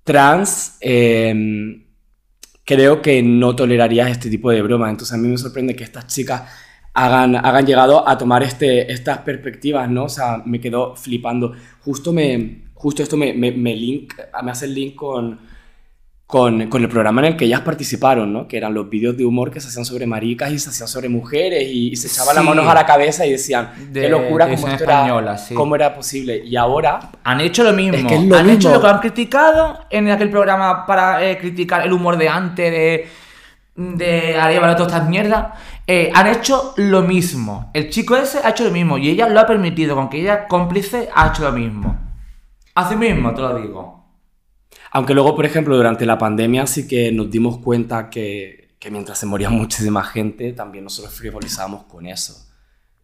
[0.04, 1.86] trans, eh,
[2.70, 4.92] creo que no tolerarías este tipo de bromas.
[4.92, 6.44] Entonces a mí me sorprende que estas chicas
[6.94, 10.04] hagan, hagan llegado a tomar este, estas perspectivas, ¿no?
[10.04, 11.54] O sea, me quedo flipando.
[11.82, 15.40] Justo, me, justo esto me, me, me link, me hace el link con,
[16.30, 18.48] con, con el programa en el que ellas participaron, ¿no?
[18.48, 21.10] Que eran los vídeos de humor que se hacían sobre maricas y se hacían sobre
[21.10, 24.46] mujeres y, y se echaban las manos a la cabeza y decían, De qué locura,
[24.46, 25.56] cómo televisión esto era, sí.
[25.56, 26.38] cómo era posible.
[26.46, 27.98] Y ahora Han hecho lo mismo.
[27.98, 28.60] Es que es lo han mismo.
[28.60, 32.72] hecho lo que han criticado en aquel programa para eh, criticar el humor de antes,
[32.72, 33.08] de,
[33.76, 35.48] de Arevalo, todas estas mierdas.
[35.88, 37.72] Eh, han hecho lo mismo.
[37.74, 40.48] El chico ese ha hecho lo mismo y ella lo ha permitido, con que ella
[40.48, 41.98] cómplice ha hecho lo mismo.
[42.76, 43.99] Así mismo, te lo digo.
[44.92, 49.18] Aunque luego, por ejemplo, durante la pandemia sí que nos dimos cuenta que, que mientras
[49.20, 52.46] se moría muchísima gente, también nosotros frivolizábamos con eso.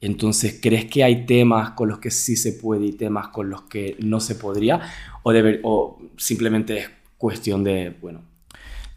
[0.02, 3.64] Entonces, ¿crees que hay temas con los que sí se puede y temas con los
[3.64, 4.82] que no se podría?
[5.24, 8.22] ¿O, deber- o simplemente es cuestión de, bueno,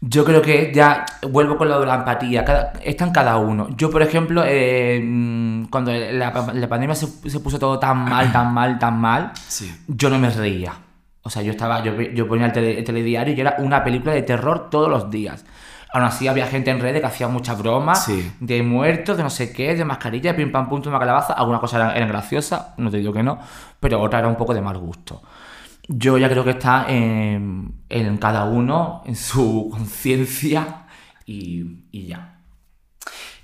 [0.01, 2.45] Yo creo que ya vuelvo con lo de la empatía.
[2.45, 3.69] Cada, está en cada uno.
[3.77, 8.31] Yo, por ejemplo, eh, mm, cuando la, la pandemia se, se puso todo tan mal,
[8.31, 9.69] tan mal, tan mal, sí.
[9.87, 10.73] yo no me reía.
[11.23, 14.13] O sea, yo estaba, yo, yo ponía el, tele- el telediario y era una película
[14.13, 15.45] de terror todos los días.
[15.91, 18.31] Aún así había gente en redes que hacía muchas bromas Sí.
[18.39, 21.33] de muertos, de no sé qué, de mascarilla, pim pam pum, una calabaza.
[21.33, 23.39] Algunas cosas eran, eran graciosas, no te digo que no,
[23.79, 25.21] pero otra era un poco de mal gusto.
[25.87, 30.85] Yo ya creo que está en, en cada uno, en su conciencia
[31.25, 32.35] y, y ya.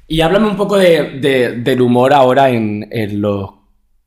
[0.08, 3.50] Y háblame un poco de, de- del humor ahora en, en los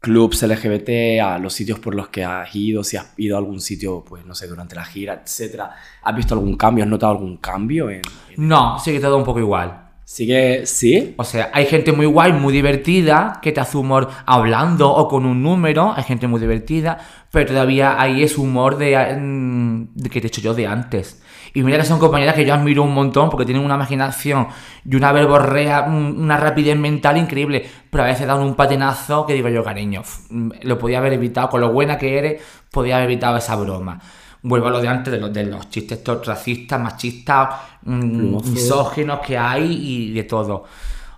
[0.00, 3.60] clubs LGBT, a los sitios por los que has ido, si has ido a algún
[3.60, 5.70] sitio, pues no sé, durante la gira, etcétera.
[6.02, 6.84] ¿Has visto algún cambio?
[6.84, 7.90] ¿Has notado algún cambio?
[7.90, 9.84] En, en- No, sigue todo un poco igual.
[10.04, 10.64] ¿Sigue?
[10.64, 11.14] ¿Sí?
[11.18, 15.26] O sea, hay gente muy guay, muy divertida, que te hace humor hablando o con
[15.26, 16.96] un número, hay gente muy divertida,
[17.30, 21.20] pero todavía hay ese humor de, mm, de que te he hecho yo de antes.
[21.58, 24.46] Y mira que son compañeras que yo admiro un montón porque tienen una imaginación
[24.88, 29.48] y una verborrea, una rapidez mental increíble, pero a veces dan un patenazo que digo
[29.48, 33.38] yo, cariño, mm, lo podía haber evitado, con lo buena que eres, podía haber evitado
[33.38, 34.00] esa broma.
[34.40, 37.48] Vuelvo a lo de antes, de los, de los chistes racistas, machistas,
[37.82, 38.50] mm, Plumófobos.
[38.54, 40.62] misóginos que hay y de todo.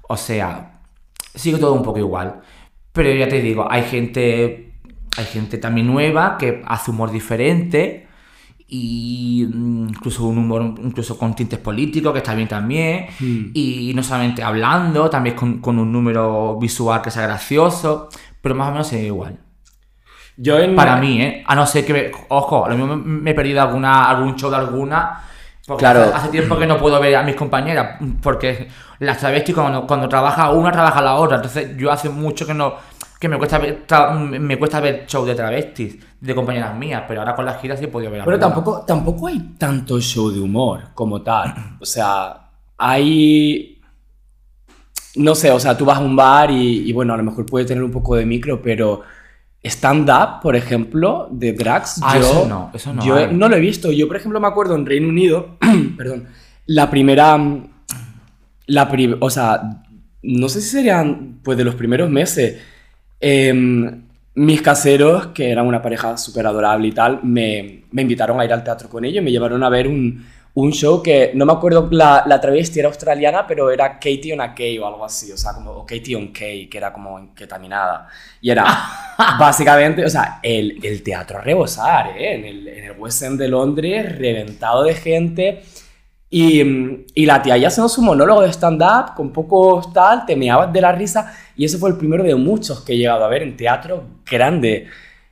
[0.09, 0.81] O sea,
[1.35, 2.41] sigue todo un poco igual.
[2.95, 4.73] Pero ya te digo, hay gente,
[5.19, 8.09] hay gente también nueva que hace humor diferente
[8.73, 13.51] y mm, incluso un humor incluso con tintes políticos que está bien también Hmm.
[13.53, 18.09] y no solamente hablando también con, con un número visual que sea gracioso
[18.41, 19.39] pero más o menos es igual
[20.37, 20.75] Yo en...
[20.77, 23.35] para mí eh a no ser que me- ojo a lo mismo me, me he
[23.35, 25.21] perdido alguna algún show de alguna
[25.67, 26.01] porque Claro.
[26.03, 28.69] hace, hace tiempo que no puedo ver a mis compañeras porque
[29.01, 32.75] las travestis cuando, cuando trabaja una trabaja la otra entonces yo hace mucho que no
[33.21, 33.85] que me cuesta ver
[34.41, 37.85] me cuesta ver show de travestis de compañeras mías pero ahora con las giras sí
[37.85, 38.55] he podido ver Pero alguna.
[38.55, 41.55] tampoco, tampoco hay tanto show de humor como tal.
[41.79, 43.77] O sea, hay...
[45.17, 47.45] No sé, o sea, tú vas a un bar y, y, bueno, a lo mejor
[47.45, 49.03] puede tener un poco de micro, pero
[49.63, 53.35] stand-up, por ejemplo, de drags, Ah, yo, eso no, eso no yo hay.
[53.35, 53.91] no lo he visto.
[53.91, 55.57] Yo, por ejemplo, me acuerdo en Reino Unido,
[55.99, 56.29] perdón,
[56.67, 57.37] la primera,
[58.67, 59.83] la pri- o sea,
[60.23, 62.59] no sé si serían, pues, de los primeros meses,
[63.21, 64.03] em,
[64.35, 68.53] mis caseros, que eran una pareja súper adorable y tal, me, me invitaron a ir
[68.53, 71.89] al teatro con ellos, me llevaron a ver un, un show que no me acuerdo,
[71.91, 75.37] la, la travesti era australiana, pero era Katie on a K o algo así, o
[75.37, 78.09] sea, como o Katie on K, que era como ketaminada.
[78.41, 78.67] Y era
[79.39, 82.35] básicamente, o sea, el, el teatro a rebosar, ¿eh?
[82.35, 85.63] En el, en el West End de Londres, reventado de gente.
[86.33, 86.63] Y,
[87.15, 90.81] y, la tía ya haciendo su monólogo de stand-up, con poco tal, te meabas de
[90.81, 91.35] la risa.
[91.57, 94.87] Y ese fue el primero de muchos que he llegado a ver en teatro grande.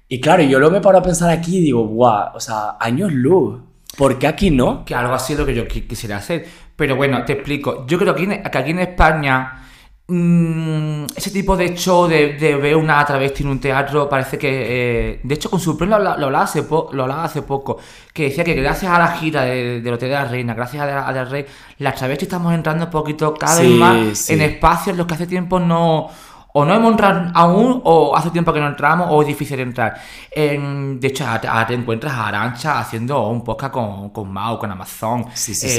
[0.09, 3.13] Y claro, yo lo me paro a pensar aquí y digo, guau, o sea, años
[3.13, 3.61] luz.
[3.97, 4.85] ¿Por qué aquí no?
[4.85, 6.47] Que algo así es lo que yo quisiera hacer.
[6.75, 7.87] Pero bueno, te explico.
[7.87, 9.68] Yo creo que aquí en España
[10.11, 14.49] Mm, ese tipo de show de, ver una travesti en un teatro parece que.
[14.51, 17.77] Eh, de hecho, con su lo, lo, hablaba hace lo hablaba hace poco.
[18.15, 21.13] Que decía que gracias a la gira del de Hotel de la Reina, gracias a,
[21.13, 21.45] Del Rey,
[21.79, 25.27] las travestis estamos entrando un poquito cada vez más en espacios en los que hace
[25.27, 26.09] tiempo no.
[26.55, 30.01] O no hemos entrado aún, o hace tiempo que no entramos, o es difícil entrar.
[30.35, 35.27] de hecho, ahora te encuentras a Arancha haciendo un podcast con, con Mau, con Amazon.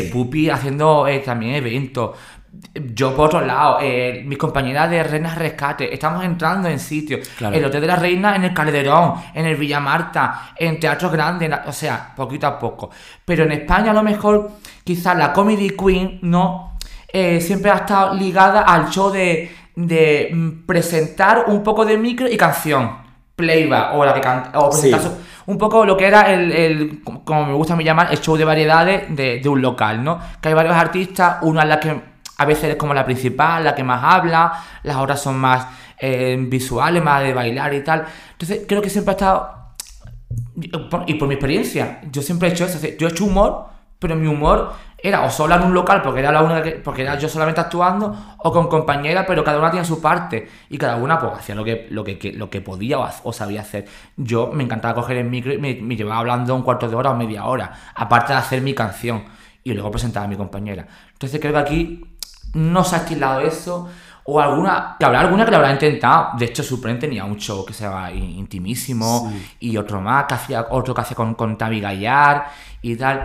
[0.05, 2.11] eh, Pupi haciendo eh, también eventos.
[2.73, 7.29] Yo, por otro lado, eh, mis compañeras de Reinas Rescate, estamos entrando en sitios.
[7.39, 11.51] El Hotel de la Reina en el Calderón, en el Villa Marta, en teatros grandes,
[11.65, 12.89] o sea, poquito a poco.
[13.23, 14.51] Pero en España, a lo mejor,
[14.83, 16.77] quizás la Comedy Queen, ¿no?
[17.11, 22.27] Eh, siempre ha estado ligada al show de, de mm, presentar un poco de micro
[22.27, 23.09] y canción.
[23.35, 25.01] Playback, o la que canta, o presentar
[25.45, 28.45] un poco lo que era el, como me gusta a mí llamar, el show de
[28.45, 30.19] variedades de, de un local, ¿no?
[30.39, 31.99] Que hay varios artistas, una es la que
[32.39, 35.67] a veces es como la principal, la que más habla, las otras son más
[35.99, 38.05] eh, visuales, más de bailar y tal.
[38.31, 39.59] Entonces creo que siempre ha estado...
[40.55, 42.79] Y por mi experiencia, yo siempre he hecho eso.
[42.97, 43.65] Yo he hecho humor,
[43.99, 44.71] pero mi humor
[45.03, 47.59] era o solo en un local porque era la única que, porque era yo solamente
[47.59, 51.55] actuando o con compañera pero cada una tenía su parte y cada una pues hacía
[51.55, 52.03] lo que lo
[52.35, 53.85] lo que podía o, sabía hacer
[54.17, 57.11] yo me encantaba coger el micro y me, me, llevaba hablando un cuarto de hora
[57.11, 59.23] o media hora aparte de hacer mi canción
[59.63, 62.08] y luego presentaba a mi compañera entonces creo que aquí
[62.53, 63.89] no se ha estilado eso.
[64.31, 66.37] O alguna, que habrá alguna que lo habrá intentado.
[66.37, 69.33] De hecho, Supreme tenía un show que se llama Intimísimo.
[69.59, 72.45] Y otro más, que hacía, otro que hacía con, con Tavi Gallar
[72.81, 73.23] y tal.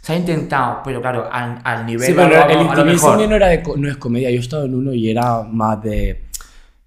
[0.00, 2.06] Se ha intentado, pero claro, al, nivel.
[2.06, 4.30] Sí, pero el Intimísimo no, era de, no es comedia.
[4.30, 6.26] Yo he estado en uno y era más de.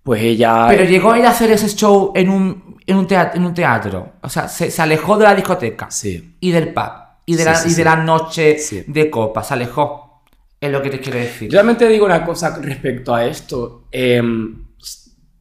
[0.02, 0.65] Pues ella.
[0.69, 3.54] Pero llegó a ir a hacer ese show en un, en un, teatro, en un
[3.54, 4.13] teatro.
[4.21, 5.91] O sea, se, alejó de la discoteca.
[5.91, 6.38] Sí.
[6.39, 6.91] Y del pub.
[7.25, 9.43] Y de, la, y de la noche de copa.
[9.43, 10.09] Se alejó.
[10.62, 11.52] Es lo que te quiero decir.
[11.52, 14.65] Realmente digo una cosa respecto a esto, em,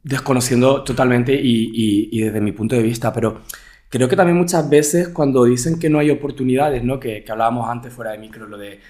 [0.02, 3.42] desconociendo totalmente y, y, desde mi punto de vista, pero
[3.88, 7.00] creo que también muchas veces cuando dicen que no hay oportunidades, ¿no?
[7.00, 8.80] que, que hablábamos antes fuera de micro, lo de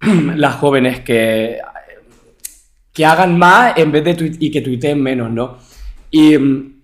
[0.36, 1.58] las jóvenes que,
[2.92, 5.58] que hagan más en vez de y que tuiteen menos, ¿no?
[6.10, 6.36] Y,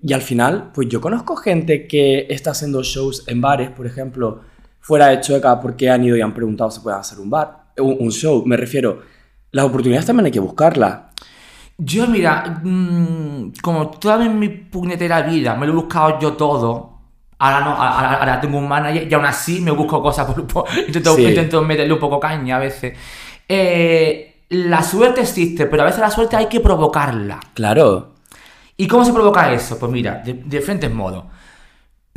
[0.02, 4.40] y, al final, pues yo conozco gente que está haciendo shows en bares, por ejemplo,
[4.80, 8.10] fuera de Chueca, porque han ido y han preguntado si pueden hacer un bar un,
[8.10, 9.02] show, me refiero,
[9.52, 11.00] las oportunidades también hay que buscarlas.
[11.76, 16.98] Yo, mira, mmm, como toda mi puñetera vida me lo he buscado yo todo,
[17.38, 21.62] ahora no, ahora, tengo un manager y aún así me busco cosas, por, intento, intento
[21.62, 22.96] meterle un poco caña a veces.
[23.48, 27.38] Eh, la suerte existe, pero a veces la suerte hay que provocarla.
[27.54, 28.14] Claro.
[28.76, 29.78] ¿Y cómo se provoca eso?
[29.78, 31.24] Pues mira, de, de diferentes modos.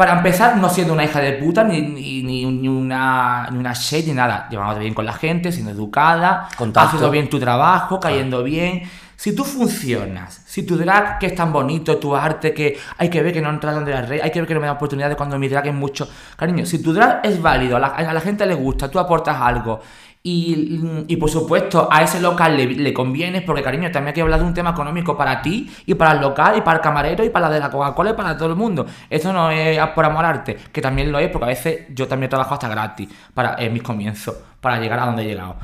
[0.02, 4.08] Para empezar, no siendo una hija de puta, ni, ni, ni una, ni una shade,
[4.08, 4.48] ni nada.
[4.50, 8.82] Llevándote bien con la gente, siendo educada, haciendo bien tu trabajo, cayendo bien.
[9.16, 13.22] Si tú funcionas, si tu drag, que es tan bonito, tu arte, que hay que
[13.22, 15.16] ver que no entran de la red, hay que ver que no me da oportunidades
[15.16, 16.10] cuando mi drag es mucho.
[16.36, 19.40] Cariño, si tu drag es válido, a la, a la gente le gusta, tú aportas
[19.40, 19.82] algo
[20.23, 24.45] y, por supuesto, a ese local le, conviene, porque cariño, también hay que hablar de
[24.45, 27.47] un tema económico para ti, y para el local, y para el camarero, y para
[27.47, 28.86] la de la Coca-Cola, y para todo el mundo.
[29.10, 32.53] Eso no es por amor que también lo es, porque a veces yo también trabajo
[32.53, 35.55] hasta gratis para, en mis comienzos, para llegar a donde he llegado.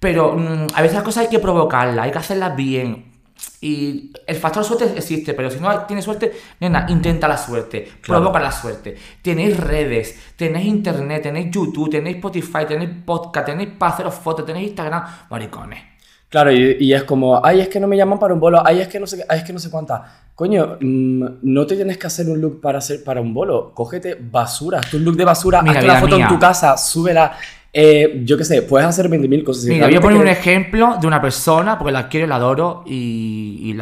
[0.00, 3.17] Pero mm, a veces las cosas hay que provocarlas, hay que hacerlas bien.
[3.60, 8.38] Y el factor suerte existe, pero si no tienes suerte, nena, intenta la suerte, provoca
[8.38, 8.96] la suerte.
[9.20, 14.68] Tenéis redes, tenéis internet, tenéis YouTube, tenéis Spotify, tenéis podcast, tenéis para haceros fotos, tenéis
[14.68, 15.80] Instagram, maricones.
[16.28, 18.88] Claro, y, es como, ay, es que no me llaman para un bolo, ay, es
[18.88, 20.26] que no sé, ay, es que no sé cuánta.
[20.34, 23.72] Coño, mm, no te tienes que hacer un look para hacer para un bolo.
[23.74, 27.34] Cógete basura, tu look de basura, Mira, hazte una foto en tu casa, súbela
[27.72, 29.64] eh, yo qué sé, puedes hacer 20.000 cosas.
[29.64, 32.82] Mira, voy a poner un ejemplo de una persona, porque la quiero y la adoro,
[32.86, 33.76] y,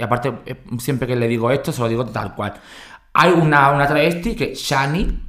[0.00, 2.54] aparte, eh, siempre que le digo esto, se lo digo tal cual.
[3.14, 5.20] Hay una, una travesti que Shani,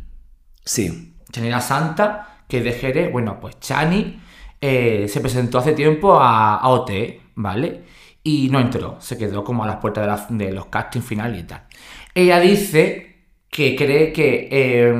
[0.63, 1.15] sí.
[1.33, 3.11] Shani la Santa, que es de Jerez.
[3.11, 4.21] Bueno, pues Shani
[4.61, 6.91] eh, se presentó hace tiempo a, a OT,
[7.35, 7.83] ¿vale?
[8.23, 11.63] Y no entró, se quedó como a las puertas de, los castings finales y tal.
[12.15, 14.93] Ella dice que cree que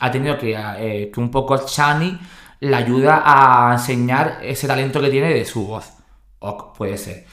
[0.00, 2.18] ha tenido que, que un poco Shani
[2.60, 5.92] le ayuda a enseñar ese talento que tiene de su voz.
[6.40, 7.24] O puede ser.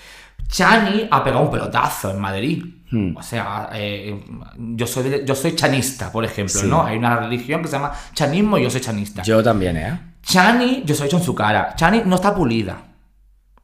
[0.48, 2.64] Chani ha pegado un pelotazo en Madrid.
[2.92, 3.16] Hmm.
[3.16, 4.22] O sea, eh,
[4.58, 6.68] yo, soy yo soy chanista, por ejemplo, Sí.
[6.68, 6.86] ¿no?
[6.86, 9.22] Hay una religión que se llama chanismo y yo soy chanista.
[9.24, 10.00] Yo también, ¿eh?
[10.22, 11.74] Chani, yo he hecho en su cara.
[11.76, 12.78] Chani no está pulida.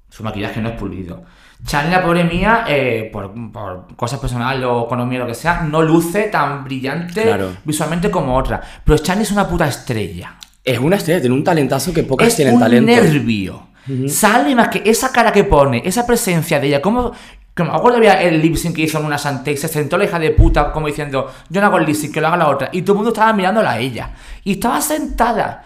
[0.10, 1.24] Su maquillaje no es pulido.
[1.66, 5.62] Chani, la pobre mía, eh, por, por cosas personales o economía o lo que sea,
[5.62, 7.52] no luce tan brillante Claro.
[7.66, 8.62] visualmente como otra.
[8.86, 10.36] Pero Chani es una puta estrella.
[10.68, 12.92] Es una estrella, tiene un talentazo que pocas es tienen un talento.
[12.92, 13.68] nervio.
[14.10, 17.14] Sale más que esa cara que pone, esa presencia de ella, como...
[17.56, 19.98] Que me acuerdo había el lip sync que hizo en una Sante y se sentó
[19.98, 22.38] la hija de puta como diciendo, yo no hago el lip sync, que lo haga
[22.38, 22.70] la otra.
[22.72, 24.12] Y todo el mundo estaba mirándola a ella.
[24.44, 25.64] Y estaba sentada.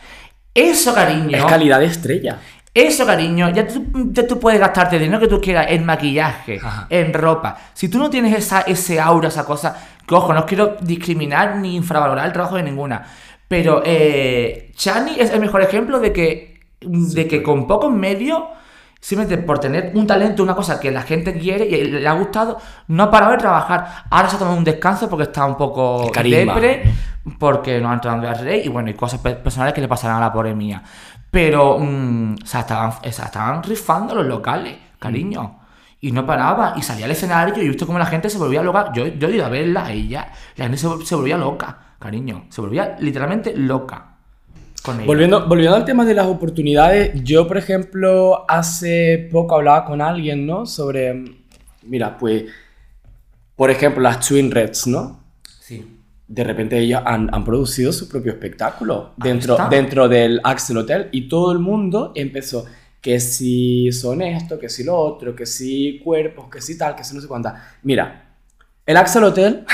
[0.54, 1.38] Eso, cariño.
[1.38, 2.40] Es calidad de estrella.
[2.74, 6.60] Eso, cariño, ya tú, ya tú puedes gastarte el dinero que tú quieras en maquillaje,
[6.64, 6.88] Ajá.
[6.90, 7.58] en ropa.
[7.74, 9.76] Si tú no tienes esa, ese aura, esa cosa,
[10.08, 13.06] que ojo, no quiero discriminar ni infravalorar el trabajo de ninguna.
[13.52, 18.42] Pero eh, Chani es el mejor ejemplo de que, de que con pocos medios,
[19.02, 22.58] simplemente por tener un talento, una cosa que la gente quiere y le ha gustado,
[22.88, 24.06] no ha parado de trabajar.
[24.10, 26.10] Ahora se ha tomado un descanso porque está un poco
[26.54, 26.84] depre,
[27.38, 30.16] porque no ha entrado en Rey y bueno, y cosas pe- personales que le pasarán
[30.18, 30.82] a la pobre mía.
[31.30, 35.60] Pero, mm, o sea, estaban, o sea, estaban rifando los locales, cariño.
[36.00, 36.74] Y no paraba.
[36.78, 38.92] Y salía al escenario y he visto cómo la gente se volvía loca.
[38.94, 40.32] Yo, yo he ido a verla a ella.
[40.56, 42.48] La gente se volvía loca, cariño.
[42.50, 44.18] Se volvía literalmente loca
[44.84, 45.06] con ella.
[45.06, 50.46] Volviendo, volviendo al tema de las oportunidades, yo, por ejemplo, hace poco hablaba con alguien,
[50.46, 50.66] ¿no?
[50.66, 51.24] Sobre,
[51.84, 52.46] mira, pues,
[53.56, 55.24] por ejemplo, las Twin Reds, ¿no?
[55.60, 56.00] Sí.
[56.28, 59.70] De repente ellos han, han producido su propio espectáculo dentro, está.
[59.70, 62.66] dentro del Axel Hotel y todo el mundo empezó
[63.02, 67.04] que si son esto, que si lo otro, que si cuerpos, que si tal, que
[67.04, 67.74] si no sé cuánta.
[67.84, 68.30] Mira,
[68.86, 69.66] el Axel Hotel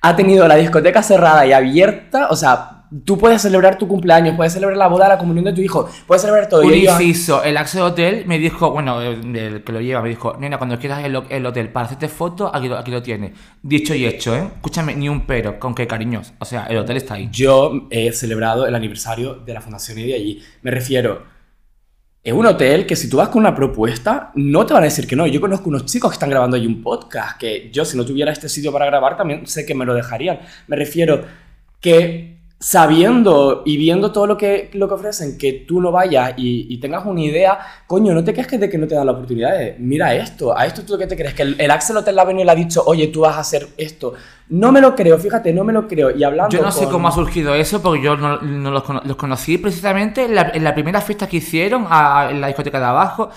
[0.00, 4.52] ha tenido la discoteca cerrada y abierta, o sea, tú puedes celebrar tu cumpleaños, puedes
[4.52, 6.62] celebrar la boda, la comunión de tu hijo, puedes celebrar todo.
[6.62, 10.58] Inciso, el Axel Hotel me dijo, bueno, el, el que lo lleva me dijo, nena,
[10.58, 13.32] cuando quieras el, el hotel para hacerte fotos, aquí, aquí lo tienes.
[13.62, 14.48] Dicho y hecho, ¿eh?
[14.54, 16.32] Escúchame, ni un pero, con qué cariños.
[16.38, 17.28] O sea, el hotel está ahí.
[17.32, 20.42] Yo he celebrado el aniversario de la Fundación y de allí.
[20.62, 21.37] Me refiero,
[22.22, 25.06] es un hotel que si tú vas con una propuesta, no te van a decir
[25.06, 25.26] que no.
[25.26, 28.32] Yo conozco unos chicos que están grabando allí un podcast, que yo si no tuviera
[28.32, 30.40] este sitio para grabar también sé que me lo dejarían.
[30.66, 31.24] Me refiero
[31.80, 36.66] que sabiendo y viendo todo lo que, lo que ofrecen, que tú no vayas y,
[36.68, 39.56] y tengas una idea, coño, no te quejes de que no te dan la oportunidad.
[39.56, 42.16] de, Mira esto, a esto tú lo que te crees, que el, el Axel Hotel
[42.16, 44.14] la ha venido y le ha dicho, oye, tú vas a hacer esto.
[44.50, 46.10] No me lo creo, fíjate, no me lo creo.
[46.16, 48.82] Y hablando Yo no sé con- cómo ha surgido eso, porque yo no, no los,
[48.82, 52.48] cono- los conocí precisamente en la, en la primera fiesta que hicieron a- en la
[52.48, 53.30] discoteca de abajo.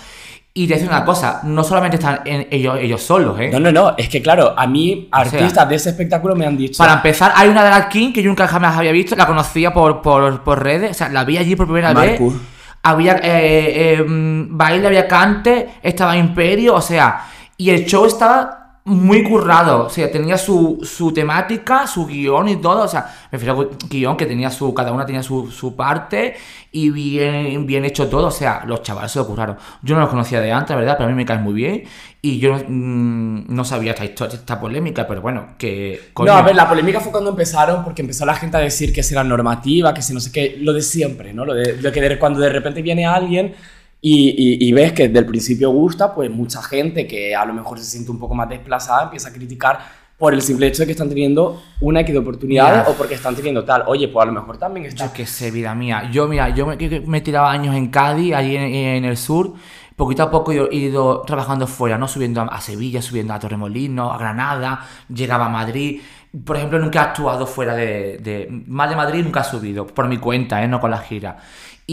[0.54, 3.50] Y te decir una cosa, no solamente están en- ellos, ellos solos, ¿eh?
[3.54, 6.78] No, no, no, es que claro, a mí artistas de ese espectáculo me han dicho...
[6.78, 10.02] Para empezar, hay una drag king que yo nunca jamás había visto, la conocía por,
[10.02, 12.34] por, por redes, o sea, la vi allí por primera Marcus.
[12.34, 12.42] vez.
[12.84, 17.22] Había eh, eh, mm, baile, había cante, estaba Imperio, o sea,
[17.56, 22.56] y el show estaba muy currado, o sea, tenía su, su temática, su guion y
[22.56, 25.76] todo, o sea, me refiero a guion que tenía su, cada una tenía su, su
[25.76, 26.36] parte
[26.72, 29.58] y bien, bien hecho todo, o sea, los chavales se lo curraron.
[29.84, 31.84] Yo no los conocía de antes, la verdad, pero a mí me caen muy bien.
[32.24, 36.10] Y yo no, mm, no sabía esta historia, esta polémica, pero bueno, que...
[36.14, 38.94] coño, No, a ver, la polémica fue cuando empezaron, porque empezó la gente a decir
[38.94, 41.46] que si era normativa, que si no sé qué, lo de siempre, ¿no?
[41.46, 43.54] Lo de, que de- cuando de repente viene alguien
[44.02, 47.78] y, y- y ves que del principio gusta, pues mucha gente que a lo mejor
[47.80, 49.80] se siente un poco más desplazada empieza a criticar
[50.18, 52.92] por el simple hecho de que están teniendo una equidad de oportunidades Ya.
[52.92, 53.84] o porque están teniendo tal.
[53.88, 55.06] Oye, pues a lo mejor también está...
[55.08, 56.10] Yo qué sé, vida mía.
[56.12, 59.54] Yo, mira, yo me, me he tirado años en Cádiz, allí en, en el sur.
[59.96, 62.08] Poquito a poco he ido, he ido trabajando fuera, ¿no?
[62.08, 66.02] Subiendo a, a Sevilla, subiendo a Torremolinos, a Granada, llegaba a Madrid.
[66.46, 70.08] Por ejemplo, nunca he actuado fuera de, de- Más de Madrid nunca he subido, por
[70.08, 70.68] mi cuenta, ¿eh?
[70.68, 71.38] No con la gira.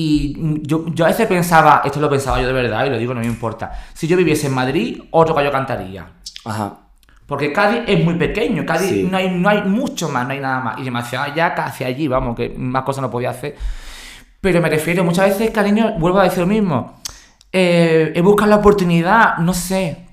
[0.00, 2.98] Y mm, yo, yo a veces pensaba, esto lo pensaba yo de verdad, y lo
[2.98, 3.72] digo, no me importa.
[3.94, 6.06] Si yo viviese en Madrid, otro gallo cantaría.
[6.44, 6.74] Ajá.
[7.26, 9.08] Porque Cádiz es muy pequeño, Cádiz Sí.
[9.10, 10.78] no, hay, no hay mucho más, no hay nada más.
[10.78, 13.56] Y demasiado ya casi allí, vamos, que más cosas no podía hacer.
[14.40, 17.00] Pero me refiero, muchas veces, cariño, vuelvo a decir lo mismo.
[17.52, 20.06] Eh, he buscado la oportunidad, no sé.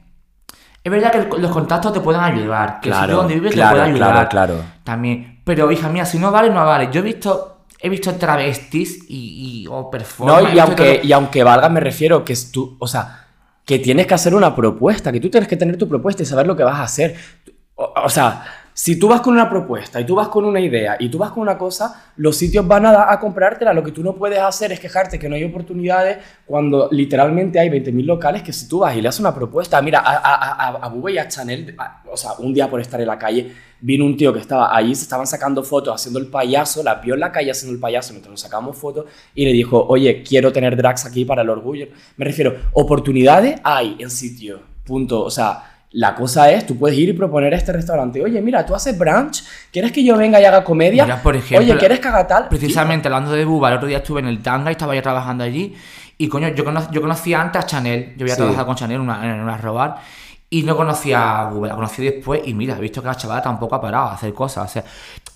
[0.84, 2.80] Es verdad que el- los contactos te pueden ayudar.
[2.82, 4.30] Que el Claro, sitio donde vives claro, te puede ayudar.
[4.30, 4.56] claro, claro.
[4.84, 5.42] También.
[5.46, 6.90] Pero, hija mía, si no vale, no vale.
[6.92, 7.55] Yo he visto,
[7.86, 10.50] he visto travestis y, y o No, performance.
[10.52, 13.28] he y aunque, todo- y aunque valga, me refiero que es tú, o sea,
[13.66, 16.46] que tienes que hacer una propuesta, que tú tienes que tener tu propuesta y saber
[16.48, 17.16] lo que vas a hacer.
[17.76, 18.44] O, o sea,
[18.78, 21.32] si tú vas con una propuesta y tú vas con una idea y tú vas
[21.32, 23.72] con una cosa, los sitios van a, a comprártela.
[23.72, 27.70] Lo que tú no puedes hacer es quejarte que no hay oportunidades cuando literalmente hay
[27.70, 30.68] 20.000 locales que si tú vas y le haces una propuesta, mira, a, a, a,
[30.76, 31.74] a Bube y a Chanel,
[32.12, 34.94] o sea, un día por estar en la calle, vino un tío que estaba allí,
[34.94, 38.12] se estaban sacando fotos haciendo el payaso, la vio en la calle haciendo el payaso
[38.12, 41.88] mientras nos sacamos fotos y le dijo, oye, quiero tener drags aquí para el orgullo.
[42.18, 45.24] Me refiero, oportunidades hay en sitio, punto.
[45.24, 48.66] O sea, la cosa es, tú puedes ir y proponer a este restaurante, oye, mira,
[48.66, 51.04] tú haces brunch, ¿quieres que yo venga y haga comedia?
[51.06, 52.48] Mira, por ejemplo, oye, ¿quieres que haga tal?
[52.50, 55.44] Precisamente hablando de Buba, el otro día estuve en el Tanga y estaba ya trabajando
[55.44, 55.74] allí.
[56.18, 58.14] Y coño, yo, cono- yo conocía antes a Chanel.
[58.18, 58.42] Yo había Sí.
[58.42, 59.96] trabajado con Chanel en una, en una robar.
[60.50, 62.42] Y no conocía a Buba, la conocí después.
[62.46, 64.70] Y mira, he visto que la chavala tampoco ha parado a hacer cosas.
[64.70, 64.84] O sea,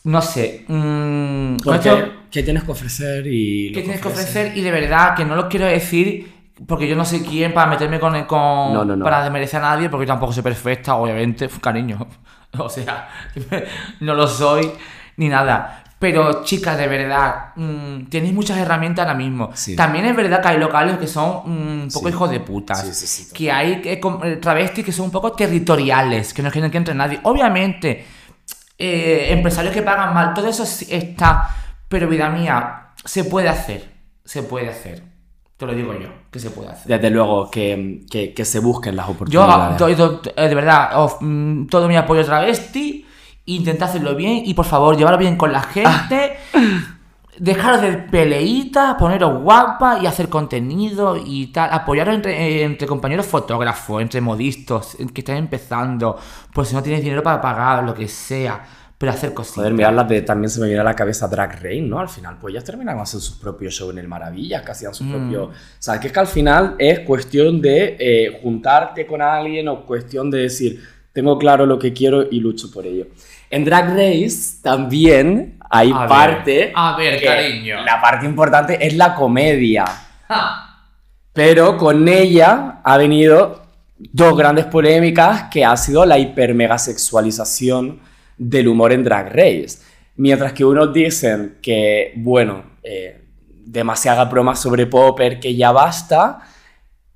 [0.05, 0.63] no sé.
[0.67, 1.97] mm, esto-
[2.31, 3.71] ¿Qué tienes que ofrecer y...
[3.73, 4.57] ¿Qué tienes que ofrecer?
[4.57, 7.99] Y de verdad que no lo quiero decir porque yo no sé quién para meterme
[7.99, 9.03] con, con No, no, no.
[9.03, 12.07] para desmerecer a nadie porque yo tampoco soy perfecta, obviamente, cariño.
[12.57, 13.07] O sea,
[13.99, 14.71] no lo soy
[15.17, 15.83] ni nada.
[15.99, 19.51] Pero chicas, de verdad, mm, tenéis muchas herramientas ahora mismo.
[19.53, 19.75] Sí.
[19.75, 22.13] También es verdad que hay locales que son mm, un poco Sí.
[22.13, 22.73] hijos de puta.
[22.73, 26.49] Sí, sí, sí, que hay eh, eh, travestis que son un poco territoriales, que no
[26.49, 27.19] quieren que entre nadie.
[27.23, 28.05] Obviamente,
[28.79, 31.49] eh, empresarios que pagan mal, todo eso está.
[31.87, 33.91] Pero vida mía, se puede hacer.
[34.25, 35.03] Se puede hacer.
[35.59, 36.87] Te lo digo yo, que se puede hacer.
[36.87, 39.77] Desde luego, que, que, que se busquen las Yo, oportunidades.
[39.77, 43.05] doy- doy- eh, de verdad, of- mm, todo mi apoyo a travesti.
[43.45, 46.37] Intenta hacerlo bien y por favor, llevarlo bien con la gente.
[47.37, 51.69] Dejaros de peleita, poneros guapa y hacer contenido y tal.
[51.73, 56.17] Apoyaros entre, eh, entre compañeros fotógrafos, entre modistas que están empezando.
[56.53, 58.61] Pues si no tienes dinero para pagar, lo que sea.
[58.99, 59.55] Pero hacer cositas.
[59.55, 61.99] Joder, mirarlas de también se me viene a la cabeza Drag Rain, ¿no?
[61.99, 65.07] Al final, pues ellas terminaron haciendo sus propios shows en el Maravillas, que hacían sus
[65.07, 65.11] Mm.
[65.11, 65.47] propios.
[65.47, 69.85] O sea, que es que al final es cuestión de eh, juntarte con alguien o
[69.85, 70.83] cuestión de decir,
[71.13, 73.07] tengo claro lo que quiero y lucho por ello.
[73.49, 76.71] En Drag Race también hay A ver, parte.
[76.75, 77.81] a ver, cariño.
[77.85, 79.85] La parte importante es la comedia.
[80.27, 80.65] Ah,
[81.31, 83.61] Pero con ella ha venido
[83.97, 88.01] dos grandes polémicas que ha sido la hipermegasexualización
[88.39, 89.77] del humor en Drag Race.
[90.15, 93.21] Mientras que unos dicen que, bueno, eh,
[93.65, 96.39] demasiada broma sobre Popper, que ya basta,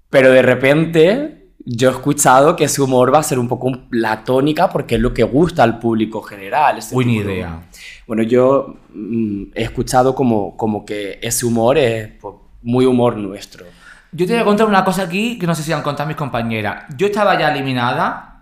[0.09, 4.24] pero de repente yo he escuchado que ese humor va a ser un poco la
[4.24, 6.80] tónica porque es lo que gusta al público general.
[6.91, 7.61] Buena idea.
[8.05, 13.65] Bueno, yo mm, he escuchado como, como que ese humor es pues, muy humor nuestro.
[14.11, 16.17] Yo te voy a contar una cosa aquí que no sé si han contado mis
[16.17, 16.86] compañeras.
[16.97, 18.32] Yo estaba ya eliminada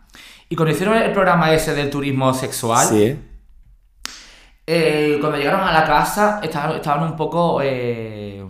[0.51, 3.17] y cuando hicieron el programa ese del turismo sexual, Sí.
[4.67, 7.59] eh, cuando llegaron a la casa estaban, estaban un poco...
[7.63, 8.45] eh,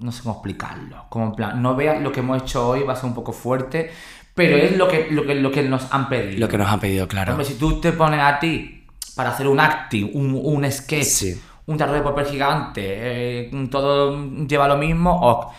[0.00, 1.04] no sé cómo explicarlo.
[1.08, 3.32] Como en plan, no veas lo que hemos hecho hoy, va a ser un poco
[3.32, 3.90] fuerte,
[4.34, 6.38] pero es lo que, lo que, lo que nos han pedido.
[6.38, 7.32] Lo que nos han pedido, claro.
[7.32, 8.84] Hombre, si tú te pones a ti
[9.16, 11.40] para hacer un acting, un, un sketch, Sí.
[11.66, 14.16] un tarro de papel gigante, eh, todo
[14.46, 15.52] lleva lo mismo, ok.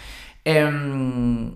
[0.45, 1.51] Em,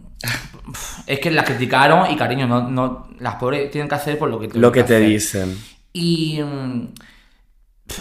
[1.08, 4.40] es que las criticaron y cariño, no, no, las pobres tienen que hacer por lo
[4.40, 5.08] que tienen Lo que te hacer.
[5.08, 5.58] dicen.
[5.94, 6.40] Y.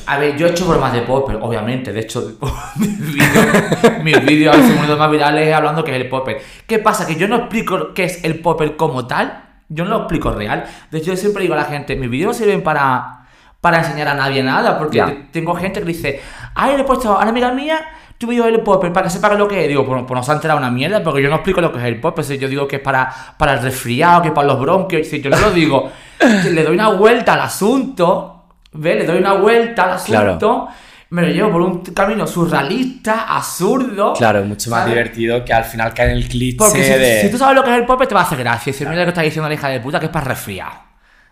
[0.06, 1.92] A ver, yo he hecho bromas de popper, obviamente.
[1.92, 2.38] De hecho,
[4.04, 6.40] mis vídeos han sido más virales hablando que es el popper.
[6.66, 7.06] ¿Qué pasa?
[7.06, 9.44] Que yo no explico qué es el popper como tal.
[9.68, 10.64] Yo no lo explico real.
[10.90, 13.26] De hecho, yo siempre digo a la gente: mis vídeos no sirven para,
[13.60, 14.78] para enseñar a nadie nada.
[14.78, 16.20] Porque te- tengo gente que dice:
[16.54, 17.80] Ay, le he puesto a una amiga mía.
[18.20, 19.68] Tu vídeo del popper para que sepa lo que es.
[19.68, 21.78] Digo, pues, pues no se ha enterado una mierda porque yo no explico lo que
[21.78, 22.22] es el popper.
[22.22, 25.06] Si yo digo que es para, para el resfriado, que es para los bronquios.
[25.06, 25.90] Si yo no lo digo,
[26.20, 28.44] le doy una vuelta al asunto.
[28.72, 28.96] ¿Ves?
[28.98, 30.26] Le doy una vuelta al Claro.
[30.32, 30.68] asunto.
[31.08, 34.12] Me lo llevo por un camino surrealista, absurdo.
[34.12, 34.94] Claro, mucho más ¿sabes?
[34.94, 37.22] divertido que al final cae en el cliché Porque si, de...
[37.22, 38.70] si tú sabes lo que es el popper, te va a hacer gracia.
[38.72, 40.72] Si mira lo que está diciendo la hija de puta, que es para resfriado.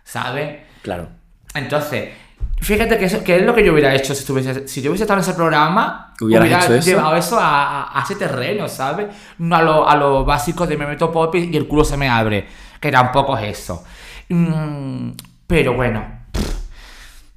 [0.03, 0.57] ¿Sabes?
[0.81, 1.07] Claro.
[1.53, 2.09] Entonces,
[2.61, 5.03] fíjate que, eso, que es lo que yo hubiera hecho si, estuviese, si yo hubiese
[5.03, 6.13] estado en ese programa.
[6.21, 6.89] ¿Hubieras hubiera eso?
[6.89, 9.07] llevado eso a, a- a ese terreno, ¿sabes?
[9.37, 12.09] No a lo, a lo básico de me meto pop y el culo se me
[12.09, 12.47] abre.
[12.79, 13.83] Que tampoco es eso.
[14.29, 15.11] Mm,
[15.47, 16.19] pero bueno.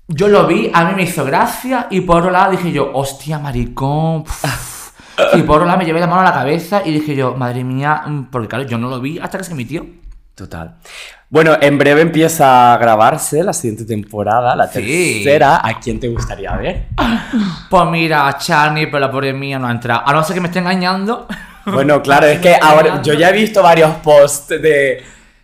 [0.08, 3.38] Yo lo vi, a mí me hizo gracia y por otro lado dije yo, hostia,
[3.38, 4.24] maricón.
[4.24, 4.92] pf".
[5.34, 7.64] Y por otro lado me llevé la mano a la cabeza y dije yo, madre
[7.64, 9.86] mía, mm, porque claro, yo no lo vi hasta que se emitió.
[10.34, 10.76] Total.
[11.32, 15.22] Bueno, en breve empieza a grabarse la siguiente temporada, la Sí.
[15.24, 15.62] tercera.
[15.66, 16.88] ¿A quién te gustaría ver?
[17.70, 20.02] Pues mira, Charlie, pero la pobre mía no ha entrado.
[20.04, 21.26] A no ser que me esté engañando.
[21.64, 25.00] Bueno, claro, es que ahora yo ya he visto varios posts de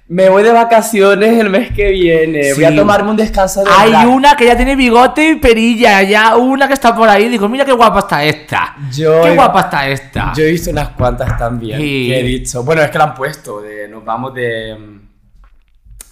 [0.08, 3.90] me voy de vacaciones el mes que viene, voy a tomarme un descanso de Hay
[3.90, 4.08] drag".
[4.08, 7.28] una que ya tiene bigote y perilla, ya una que está por ahí.
[7.28, 8.74] Digo, mira qué guapa está esta.
[8.90, 10.32] Yo qué he- guapa está esta.
[10.36, 12.08] Yo he visto unas cuantas también Sí.
[12.08, 14.76] que he dicho, bueno, es que la han puesto, de, nos vamos de,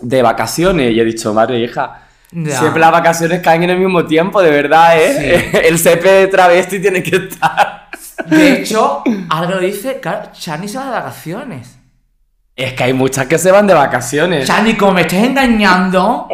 [0.01, 2.59] de vacaciones y he dicho, madre hija, Ya.
[2.59, 5.51] Siempre las vacaciones caen en el mismo tiempo, de verdad, ¿eh?
[5.69, 7.89] El CP de travesti tiene que estar.
[8.27, 11.79] De hecho, algo dice, claro, Chani se va de vacaciones.
[12.57, 14.47] Es que hay muchas que se van de vacaciones.
[14.47, 16.29] Chani, como me estés engañando,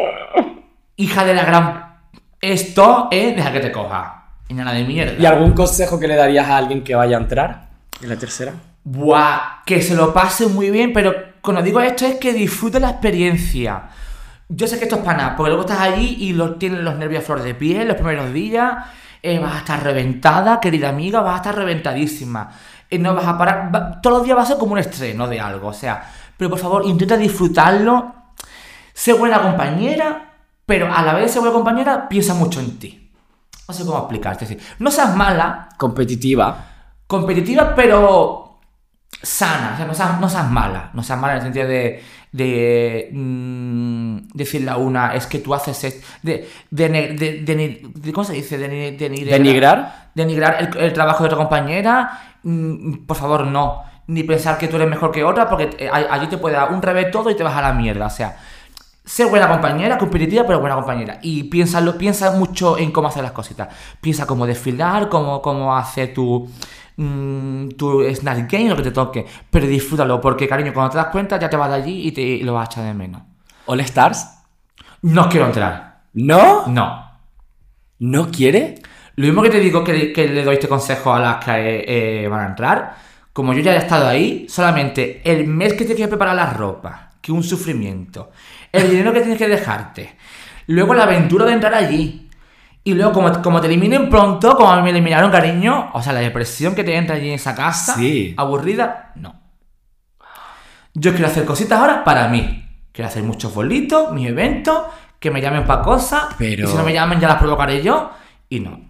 [0.96, 1.96] hija de la gran...
[2.40, 3.36] Esto es...
[3.36, 4.24] Deja que te coja.
[4.48, 5.14] Y nada de mierda.
[5.18, 7.68] ¿Y algún consejo que le darías a alguien que vaya a entrar
[8.00, 8.52] en la tercera?
[8.84, 12.90] Buah, que se lo pase muy bien, pero cuando digo esto es que disfrute la
[12.90, 13.82] experiencia.
[14.48, 16.96] Yo sé que esto es para nada, porque luego estás allí y lo, tienes los
[16.96, 18.72] nervios a flor de piel los primeros días,
[19.22, 22.50] eh, vas a estar reventada, querida amiga, vas a estar reventadísima.
[22.90, 25.26] Eh, no vas a parar, va- todos los días va a ser como un estreno
[25.26, 26.02] de algo, o sea,
[26.36, 28.14] pero por favor, intenta disfrutarlo,
[28.92, 30.30] sé buena compañera,
[30.66, 33.10] pero a la vez de ser buena compañera, piensa mucho en ti.
[33.68, 36.66] No sé cómo explicarte, es decir, no seas mala, Competitiva.
[37.06, 38.51] competitiva, pero
[39.22, 39.72] sana.
[39.74, 40.90] O sea, no seas, no seas mala.
[40.92, 42.02] No seas mala en el sentido de,
[42.32, 46.06] de mm, decirle a una, es que tú haces esto.
[46.22, 48.58] De, de, de, ¿Cómo se dice?
[48.58, 50.10] De, de, ¿Denigrar?
[50.14, 52.36] Denigrar el, el trabajo de otra compañera.
[52.42, 53.82] Mm, por favor, no.
[54.08, 56.82] Ni pensar que tú eres mejor que otra, porque eh, allí te puede dar un
[56.82, 58.06] revés todo y te vas a la mierda.
[58.06, 58.36] O sea,
[59.04, 61.18] Sé buena compañera, competitiva, pero buena compañera.
[61.22, 63.68] Y piénsalo, piensa mucho en cómo hacer las cositas.
[64.00, 66.48] Piensa cómo desfilar, cómo, cómo hacer tu,
[66.96, 69.26] mm, tu snack game, lo que te toque.
[69.50, 72.22] Pero disfrútalo, porque cariño, cuando te das cuenta ya te vas de allí y, te,
[72.22, 73.22] y lo vas a echar de menos.
[73.66, 74.26] ¿All Stars?
[75.02, 76.02] No quiero entrar.
[76.14, 76.66] ¿No?
[76.66, 77.10] No.
[77.98, 78.76] ¿No quiere?
[79.16, 82.28] Lo mismo que te digo que, que le doy este consejo a las que eh,
[82.28, 82.94] van a entrar.
[83.32, 87.10] Como yo ya he estado ahí, solamente el mes que tienes que preparar la ropa,
[87.20, 88.30] que un sufrimiento.
[88.70, 90.16] El dinero que tienes que dejarte.
[90.66, 92.21] Luego la aventura de entrar allí.
[92.84, 96.74] Y luego, como, como te eliminen pronto, como me eliminaron, cariño, o sea, la depresión
[96.74, 98.34] que te entra allí en esa casa, Sí.
[98.36, 99.34] aburrida, no.
[100.94, 102.68] Yo quiero hacer cositas ahora para mí.
[102.92, 104.82] Quiero hacer muchos bolitos, mis eventos,
[105.18, 106.34] que me llamen para cosas.
[106.36, 108.10] Pero- Y si no me llamen, ya las provocaré yo.
[108.48, 108.80] Y no.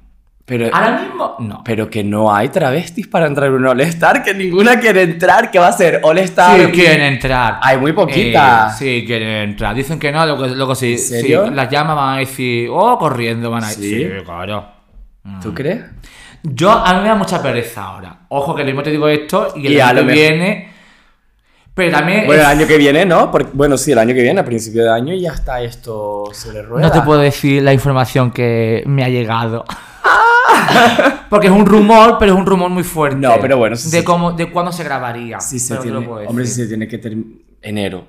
[0.44, 1.62] Pero, Ahora mismo, no.
[1.64, 5.50] pero que no hay travestis para entrar en un All Star, que ninguna quiere entrar,
[5.52, 6.58] que va a ser All Star.
[6.58, 7.60] Sí, quieren entrar.
[7.62, 8.74] Hay muy poquitas.
[8.82, 9.74] Eh, sí, quieren entrar.
[9.74, 10.96] Dicen que no, luego, luego sí,
[11.52, 14.10] las llaman, van a decir, oh, corriendo, van a decir.
[14.10, 14.18] ¿Sí?
[14.18, 14.66] Sí, claro.
[15.40, 15.84] ¿Tú crees?
[16.42, 18.18] Yo, a mí me da mucha pereza ahora.
[18.28, 20.72] Ojo, que lo mismo te digo esto y el Y año que viene.
[21.72, 22.26] Pero también.
[22.26, 23.30] Bueno, el año que viene, ¿no?
[23.30, 26.62] Porque, bueno, sí, el año que viene, a principio de año, ya está esto sobre
[26.62, 26.92] ruedas.
[26.92, 29.64] No te puedo decir la información que me ha llegado.
[31.30, 33.18] Porque es un rumor, pero es un rumor muy fuerte.
[33.18, 35.40] No, pero bueno, De cómo, de cuándo se grabaría.
[35.40, 36.28] Sí, se lo puedo decir.
[36.28, 37.30] Hombre, sí se tiene que terminar.
[37.62, 38.04] Enero.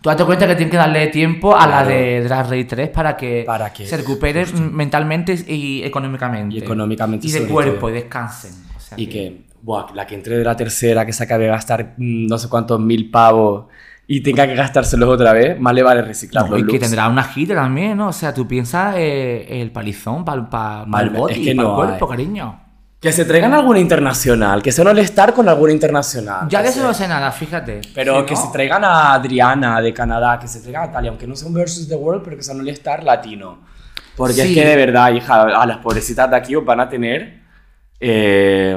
[0.00, 3.16] Tú date cuenta que tienes que darle tiempo a la de Drag Race 3 para
[3.16, 6.56] que, Para se recupere mentalmente y económicamente.
[6.56, 7.90] Y económicamente, Y de cuerpo, todo.
[7.90, 8.52] y descansen.
[8.76, 11.50] O sea Y que, buah, la que entre de la tercera, que se acabe de
[11.50, 13.66] gastar mm, no sé cuántos mil pavos
[14.12, 16.80] y tenga que gastárselos otra vez, más le vale reciclar No, y que looks.
[16.80, 18.08] tendrá una gira también, ¿no?
[18.08, 21.74] O sea, tú piensas eh, el palizón para Mal- el body es que no el
[21.76, 22.10] cuerpo, hay.
[22.16, 22.60] cariño.
[23.00, 26.48] Que se traigan alguna internacional, que sea un all-star con alguna internacional.
[26.48, 27.82] Ya que de eso no sé nada, fíjate.
[27.94, 31.10] Pero Si que no- se traigan a Adriana de Canadá, que se traigan a Talia,
[31.10, 33.60] aunque no sea un versus the world, pero que sea un all-star latino.
[34.16, 34.40] Porque Sí.
[34.40, 37.38] es que de verdad, hija, a las pobrecitas de aquí os van a tener.
[38.00, 38.76] eh,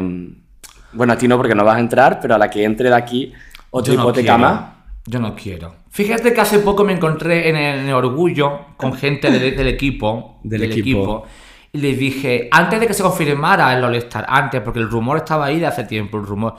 [0.93, 2.95] bueno, a ti no, porque no vas a entrar, pero a la que entre de
[2.95, 3.33] aquí,
[3.73, 4.37] no hipoteca quiero.
[4.37, 4.61] más.
[5.05, 5.75] Yo no quiero.
[5.89, 9.67] Fíjate que hace poco me encontré en el, en el Orgullo con gente del, del
[9.67, 10.39] equipo.
[10.43, 11.25] Del equipo.
[11.73, 15.45] Y les dije, antes de que se confirmara el All-Star, antes, porque el rumor estaba
[15.45, 16.55] ahí de hace tiempo, el rumor.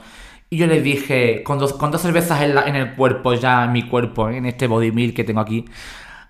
[0.49, 3.63] Y yo les dije, con dos, con dos cervezas en, la- en el cuerpo, ya
[3.65, 5.65] en mi cuerpo, en este body milk que tengo aquí,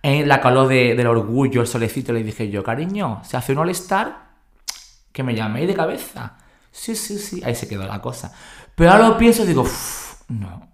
[0.03, 3.57] en la calor de- del orgullo, el solecito, les dije yo, cariño, se hace un
[3.59, 4.25] All-Star,
[5.11, 6.37] que me llaméis de cabeza.
[6.71, 8.33] Sí, sí, sí, ahí se quedó la cosa.
[8.75, 10.67] Pero ahora lo pienso y digo, "Uf, no,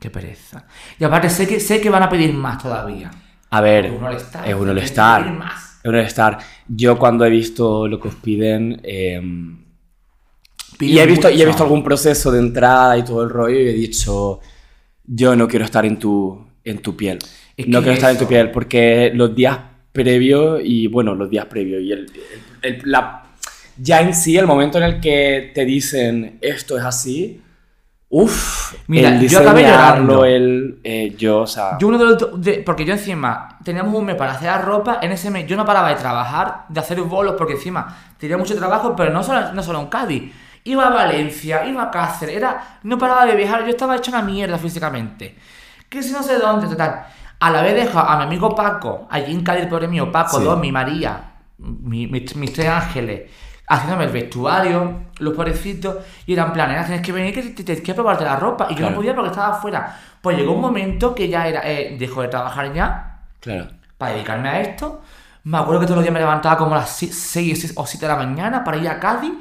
[0.00, 0.66] qué pereza.
[0.98, 3.10] Y aparte sé que, sé que van a pedir más todavía.
[3.50, 3.86] A ver,
[4.48, 5.20] Es un all-star,
[5.84, 6.38] es un all-star.
[6.68, 9.20] Yo cuando he visto lo que os piden, eh,
[10.80, 13.68] y, he visto, y he visto algún proceso de entrada y todo el rollo y
[13.68, 14.40] he dicho,
[15.06, 17.18] yo no quiero estar en tu, en tu piel.
[17.56, 19.58] Es no quiero estar en tu piel porque los días
[19.92, 22.00] previos y bueno, los días previos y el,
[22.62, 23.22] el- el- la,
[23.78, 27.40] ya en sí, el momento en el que te dicen esto es así,
[28.08, 30.24] uff, Mira, el yo acabé llorando.
[30.24, 32.40] el, eh, yo, o sea, Yo uno de los...
[32.40, 35.56] de- porque yo encima, teníamos un mes para hacer la ropa, en ese mes yo
[35.56, 39.52] no paraba de trabajar, de hacer bolos, porque encima tenía mucho trabajo, pero no solo,
[39.52, 40.32] no solo en Cádiz.
[40.64, 44.22] Iba a Valencia, iba a Cáceres, era, no paraba de viajar, yo estaba hecho una
[44.22, 45.36] mierda físicamente.
[45.88, 47.04] Que si no sé dónde, total.
[47.38, 50.44] A la vez dejo a mi amigo Paco, allí en Cádiz, pobre mío, Paco, Sí.
[50.44, 51.20] dos, mi María,
[51.58, 53.30] mi- mi- mis tres ángeles,
[53.68, 55.96] haciéndome el vestuario, los pobrecitos,
[56.26, 58.74] y eran planes, tienes que venir que te, te- tienes que probarte la ropa, y
[58.74, 58.90] yo Claro.
[58.92, 59.98] no podía porque estaba afuera.
[60.20, 63.68] Pues llegó un momento que ya era, eh, dejó de trabajar ya claro.
[63.98, 65.00] para dedicarme a esto.
[65.44, 68.12] Me acuerdo que todos los días me levantaba como a las 6 o 7 de
[68.12, 69.32] la mañana para ir a Cádiz,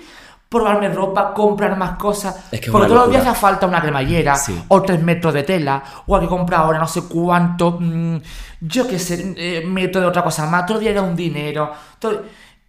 [0.47, 2.45] probarme ropa, comprar más cosas.
[2.51, 4.63] Es que porque todos los días hace falta una cremallera, Sí.
[4.67, 8.17] o 3 metros de tela, o hay que comprar ahora no sé cuánto, mm,
[8.61, 10.65] yo qué sé, eh, metro de otra cosa más.
[10.67, 11.71] Todo el día era un dinero.
[11.97, 12.21] todo-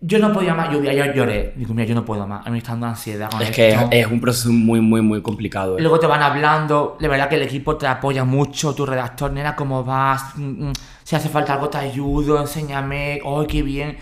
[0.08, 1.52] Yo no podía más, yo, yo lloré.
[1.56, 2.46] Digo, mira, yo no puedo más.
[2.46, 3.28] A mí me está dando ansiedad.
[3.28, 5.76] con Es que es, un proceso muy, muy, muy complicado.
[5.80, 9.32] Y luego te van hablando, de verdad que el equipo te apoya mucho, tu redactor,
[9.32, 10.36] nena, ¿cómo vas?
[10.36, 13.98] Mm, mm, Si hace falta algo te ayudo, enséñame, ¡ay, qué bien!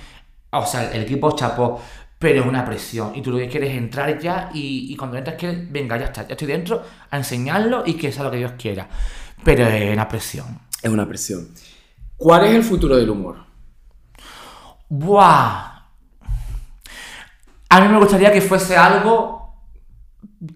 [0.51, 1.81] O sea, el equipo chapó,
[2.19, 3.13] pero es una presión.
[3.15, 6.05] Y tú lo que quieres es entrar ya y, y cuando entras quieres, venga, ya
[6.05, 8.87] está, ya estoy dentro, a enseñarlo y que sea lo que Dios quiera.
[9.43, 10.61] Pero es una presión.
[10.83, 11.49] Es una presión.
[12.19, 13.39] ¿Cuál es el futuro del humor?
[14.91, 15.74] ¡Buah!
[17.75, 19.53] A mí me gustaría que fuese algo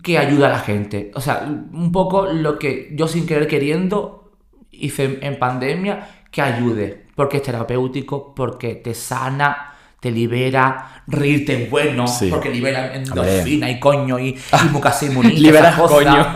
[0.05, 1.11] que ayude a la gente.
[1.17, 4.31] O sea, un poco lo que yo sin querer queriendo
[4.71, 7.07] hice en, pandemia, que ayude.
[7.17, 12.29] Porque es terapéutico, porque te sana, te libera, reírte es bueno, Sí.
[12.31, 15.31] porque libera endorfina y coño y, y mucasimuni.
[15.41, 16.05] Liberas esas cosas.
[16.05, 16.27] coño.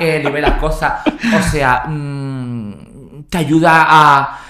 [0.00, 0.94] Eh, liberas cosas.
[1.06, 4.40] O sea, mm, te ayuda a,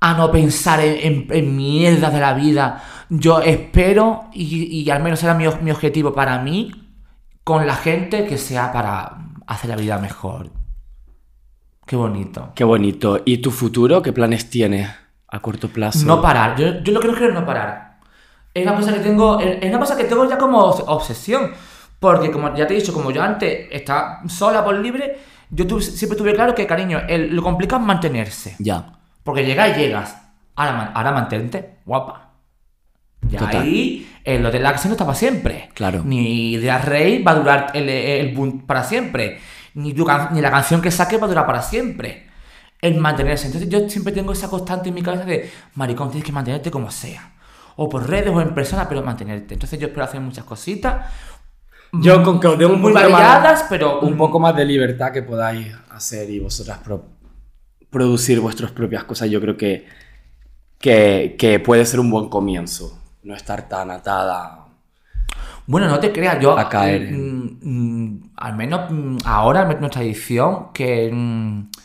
[0.00, 2.82] a no pensar en, en, en mierdas de la vida.
[3.10, 6.88] Yo espero, y, y al menos era mi, mi objetivo para mí,
[7.44, 10.50] con la gente, que sea para hacer la vida mejor.
[11.86, 12.52] Qué bonito.
[12.54, 13.20] Qué bonito.
[13.24, 14.00] ¿Y tu futuro?
[14.02, 14.88] ¿Qué planes tienes
[15.28, 16.06] a corto plazo?
[16.06, 16.56] No parar.
[16.56, 17.98] Yo, yo lo que no quiero es no parar.
[18.54, 19.40] Es una cosa que tengo.
[19.40, 21.50] Es una cosa que tengo ya como obs- obsesión.
[21.98, 25.18] Porque como ya te he dicho, como yo antes estaba sola por libre,
[25.50, 28.56] yo tuve- siempre tuve claro que, cariño, el- lo complicado es mantenerse.
[28.60, 28.92] Ya.
[29.24, 30.16] Porque llegas y llegas.
[30.54, 32.29] Ahora, ahora mantente, guapa.
[33.30, 33.62] Y Total.
[33.62, 35.68] ahí el Hotel Axel no está para siempre.
[35.74, 36.02] Claro.
[36.04, 39.38] Ni Idea Rey va a durar el, el boom para siempre.
[39.74, 42.26] Ni, tu can- ni la canción que saque va a durar para siempre.
[42.80, 43.46] El mantenerse.
[43.46, 46.90] Entonces yo siempre tengo esa constante en mi cabeza de, maricón, tienes que mantenerte como
[46.90, 47.32] sea.
[47.76, 49.54] O por redes o en persona, pero mantenerte.
[49.54, 51.06] Entonces yo espero hacer muchas cositas.
[51.92, 55.12] Yo con que os dé un muy más- variadas, pero un poco más de libertad
[55.12, 57.04] que podáis hacer y vosotras pro-
[57.90, 59.86] producir vuestras propias cosas, yo creo que,
[60.78, 62.96] que, que puede ser un buen comienzo.
[63.22, 64.56] No estar tan atada.
[65.66, 66.58] Bueno, no te creas, yo.
[66.58, 67.12] A caer.
[67.12, 71.10] mm, mm, al menos mm, ahora en nuestra edición, que.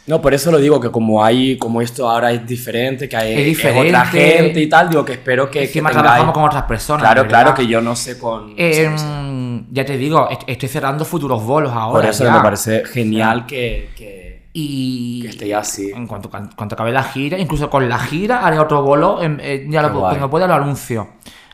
[0.07, 3.51] No, por eso lo digo, que como hay, como esto ahora es diferente, que hay
[3.51, 6.63] Es otra gente y tal, digo que espero que, que encima tengáis- trabajamos con otras
[6.63, 7.01] personas.
[7.01, 7.41] Claro, ¿verdad?
[7.43, 8.53] claro, que yo no sé con...
[8.57, 9.05] Eh, no sé, no sé.
[9.05, 12.01] mm, ya te digo, est- estoy cerrando futuros bolos ahora.
[12.01, 12.31] Por eso ya.
[12.33, 14.24] me parece genial que, que,
[14.57, 15.27] Y.
[15.37, 15.91] que así.
[15.93, 19.81] En cuanto, cuanto acabe la gira, incluso con la gira haré otro bolo, eh, ya
[19.81, 21.09] lo, cuando pueda lo anuncio.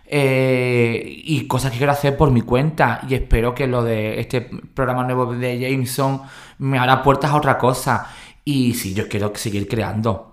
[0.05, 4.41] Eh, y cosas que quiero hacer por mi cuenta y espero que lo de este
[4.41, 6.21] programa nuevo de Jameson
[6.59, 8.07] me hará puertas a otra cosa.
[8.45, 10.30] Y sí, yo quiero seguir creando.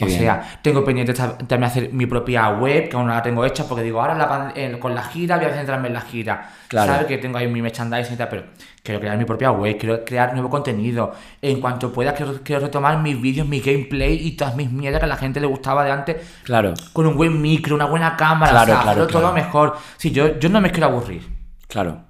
[0.00, 0.20] Qué o bien.
[0.20, 3.64] sea, tengo pendiente ta- también hacer mi propia web, que aún no la tengo hecha,
[3.68, 6.50] porque digo, ahora la eh, con la gira voy a centrarme en la gira.
[6.68, 6.92] Claro.
[6.92, 7.06] ¿Sabes?
[7.06, 8.44] Que tengo ahí mi merchandising y tal, pero
[8.82, 11.12] quiero crear mi propia web, quiero crear nuevo contenido.
[11.42, 15.04] En cuanto pueda, quiero, quiero retomar mis vídeos, mi gameplay y todas mis mierdas que
[15.04, 18.52] a la gente le gustaba de antes, Claro, con un buen micro, una buena cámara,
[18.52, 19.76] Claro, o sea, claro, todo mejor.
[19.98, 21.22] Sí, yo, yo no me quiero aburrir.
[21.68, 22.04] claro.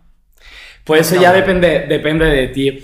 [0.84, 2.82] Pues eso ya depende, depende de ti.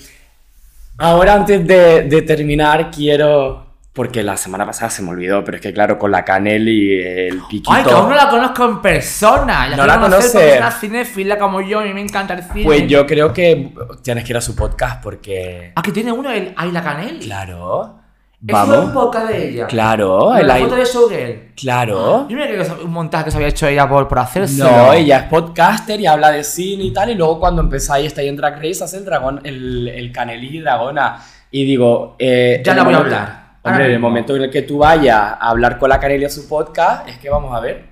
[0.98, 3.65] Ahora, antes de, de terminar, quiero...
[3.96, 7.02] Porque la semana pasada se me olvidó, pero es que claro, con la Canel y
[7.02, 7.72] el piquito...
[7.72, 9.74] Ay, que aún no la conozco en persona.
[9.74, 12.64] No la porque es una cinefila como yo, a mí me encanta el cine.
[12.66, 13.72] Pues yo creo que
[14.02, 15.72] tienes que ir a su podcast porque...
[15.74, 17.20] Ah, que tiene uno, el Ayla Canel.
[17.20, 18.00] Claro.
[18.46, 18.92] Eso es un Vamos.
[18.92, 19.66] podcast de ella.
[19.66, 20.36] Claro.
[20.36, 21.54] El la foto de Showgirl.
[21.56, 22.28] Claro.
[22.28, 24.62] Yo me que un montaje que se había hecho ella por, por hacerse.
[24.62, 27.08] No, ella es podcaster y habla de cine y tal.
[27.08, 30.60] Y luego cuando empezáis, estáis en Drag Race, hace el dragón, el, el Canelí y
[30.60, 31.18] Dragona.
[31.50, 33.45] Y digo, eh, Ya la voy a hablar.
[33.70, 36.30] Hombre, en el momento en el que tú vayas a hablar con la Canelí a
[36.30, 37.84] su podcast, es que vamos a ver.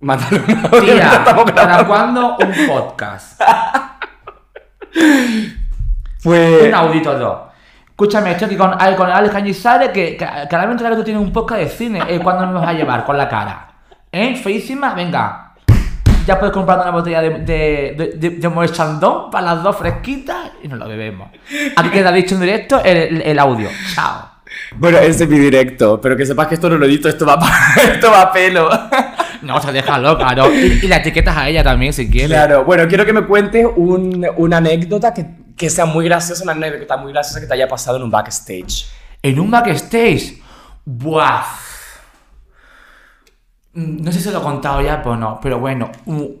[0.00, 3.40] Mándale un audio mientras Tía, ¿para cuándo un podcast?
[6.22, 6.68] Pues.
[6.68, 7.38] un audito dos.
[7.90, 10.26] Escúchame, estoy aquí con, con Alex Cañizares, que, que, que
[10.56, 12.02] ahora me entera que tú tienes un podcast de cine.
[12.08, 13.04] Eh, ¿Cuándo me vas a llevar?
[13.04, 13.68] Con la cara.
[14.10, 14.34] ¿Eh?
[14.36, 15.52] Feísima, venga.
[16.26, 19.76] Ya puedes comprar una botella de, de, de, de, de Moet Chandon para las dos
[19.76, 21.28] fresquitas y nos lo bebemos.
[21.76, 23.68] Aquí queda dicho en directo el, el- el audio.
[23.94, 24.30] Chao.
[24.76, 27.38] Bueno, ese es mi directo, pero que sepas que esto no lo edito, esto va,
[27.92, 28.68] esto va a pelo.
[29.42, 30.52] No, se déjalo, claro.
[30.54, 32.30] Y, y la etiquetas a ella también, si quieres.
[32.30, 36.52] Claro, bueno, quiero que me cuentes un- una anécdota que, que sea muy graciosa, una
[36.52, 38.86] anécdota muy graciosa que te haya pasado en un backstage.
[39.22, 40.40] En un backstage.
[40.84, 41.42] Buah.
[43.74, 45.38] Mm, No sé si lo he contado ya, pues no.
[45.42, 45.90] Pero bueno,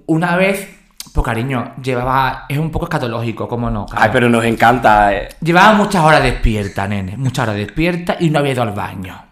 [0.06, 0.68] una vez,
[1.14, 2.44] pues cariño, llevaba.
[2.48, 3.86] Es un poco escatológico, ¿cómo no?
[3.94, 5.14] Ay, pero nos encanta.
[5.14, 5.28] eh.
[5.40, 7.16] Llevaba muchas horas despierta, nene.
[7.16, 9.24] Muchas horas despierta y no había ido al baño.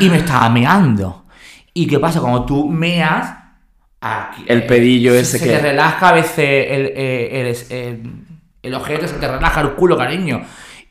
[0.00, 1.26] Y me estaba meando.
[1.72, 2.20] ¿Y qué pasa?
[2.20, 3.32] Cuando tú meas,
[4.00, 6.38] aquí, El pedillo ese se que- te relaja a veces
[6.70, 8.24] el, el, el-
[8.62, 10.42] el- objeto, se te relaja el culo, cariño.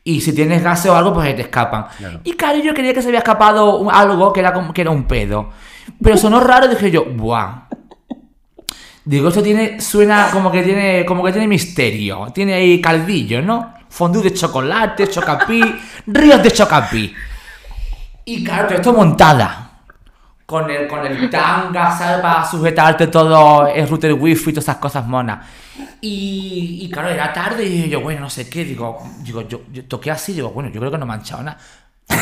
[0.06, 1.86] Y si tienes gases o algo, pues se te escapan.
[1.98, 2.22] Claro.
[2.24, 5.04] Y claro, yo creía que se había escapado algo que era, como, que era un
[5.04, 5.50] pedo.
[6.02, 7.68] Pero sonó raro y dije yo, ¡buah!
[9.10, 12.28] Digo, esto tiene, suena como que tiene, como que tiene misterio.
[12.32, 13.74] Tiene ahí caldillo, ¿no?
[13.90, 15.64] Fondue de chocolate, chocapí,
[16.06, 17.12] ríos de chocapí.
[18.26, 19.72] Y claro, todo esto montada.
[20.46, 22.22] Con el, con el tanga, ¿sabes?
[22.22, 25.44] Para sujetarte todo el router wifi y todas esas cosas monas.
[26.02, 28.64] Y, y claro, era tarde y yo, bueno, no sé qué.
[28.64, 31.42] Digo, digo yo, yo toqué así, digo, bueno, yo creo que no me ha manchado
[31.42, 31.58] nada.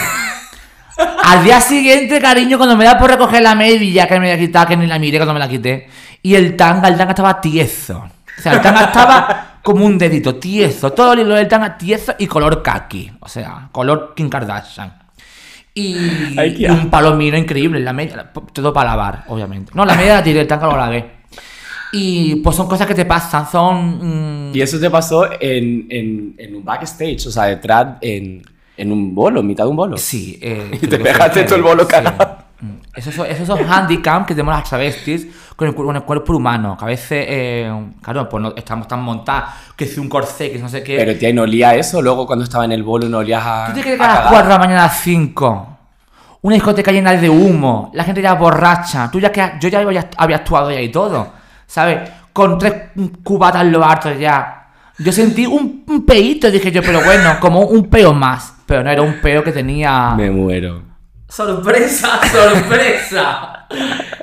[1.24, 4.68] Al día siguiente, cariño, cuando me da por recoger la media que me había quitado,
[4.68, 5.90] que ni la miré cuando me la quité.
[6.24, 7.98] Y el tanga, el tanga estaba tieso.
[8.38, 10.92] O sea, el tanga estaba como un dedito, tieso.
[10.94, 13.12] Todo el hilo del tanga tieso y color kaki.
[13.20, 14.94] O sea, color Kim Kardashian.
[15.74, 18.32] Y, Ay, y un palomino increíble en la media.
[18.54, 19.72] Todo para lavar, obviamente.
[19.76, 21.18] No, la media la tiré, el tanga lo lavé.
[21.92, 24.50] Y pues son cosas que te pasan, son...
[24.50, 28.42] mm, Y eso te pasó en, en, en un backstage, o sea, detrás, en,
[28.76, 29.98] en un bolo, en mitad de un bolo.
[29.98, 30.38] Sí.
[30.42, 31.96] Eh, Y te pegaste todo el bolo sí.
[32.60, 32.78] Mm.
[32.96, 36.76] Esos son, esos son handicap que tenemos las travestis con el, con el cuerpo humano.
[36.78, 40.58] Que a veces, eh, claro, pues no estamos tan montadas que si un corsé, que
[40.58, 40.98] no sé qué.
[40.98, 42.02] Pero tía, ¿y no olía eso?
[42.02, 43.68] Luego cuando estaba en el bolo no olías a.
[43.68, 44.32] ¿Tú te crees que a a las cagar?
[44.32, 45.78] 4 de la mañana a las 5?
[46.42, 49.10] Una discoteca llena de humo, la gente ya borracha.
[49.12, 51.34] Tú ya que yo ya había, había actuado ya y todo,
[51.66, 52.10] ¿sabes?
[52.32, 52.74] Con tres
[53.24, 54.68] cubatas en lo harto ya.
[55.00, 58.54] Yo sentí un, un peito, dije yo, pero bueno, como un peo más.
[58.66, 60.14] Pero no era un peo que tenía.
[60.16, 60.82] Me muero.
[61.30, 62.20] ¡Sorpresa!
[62.32, 63.68] ¡Sorpresa!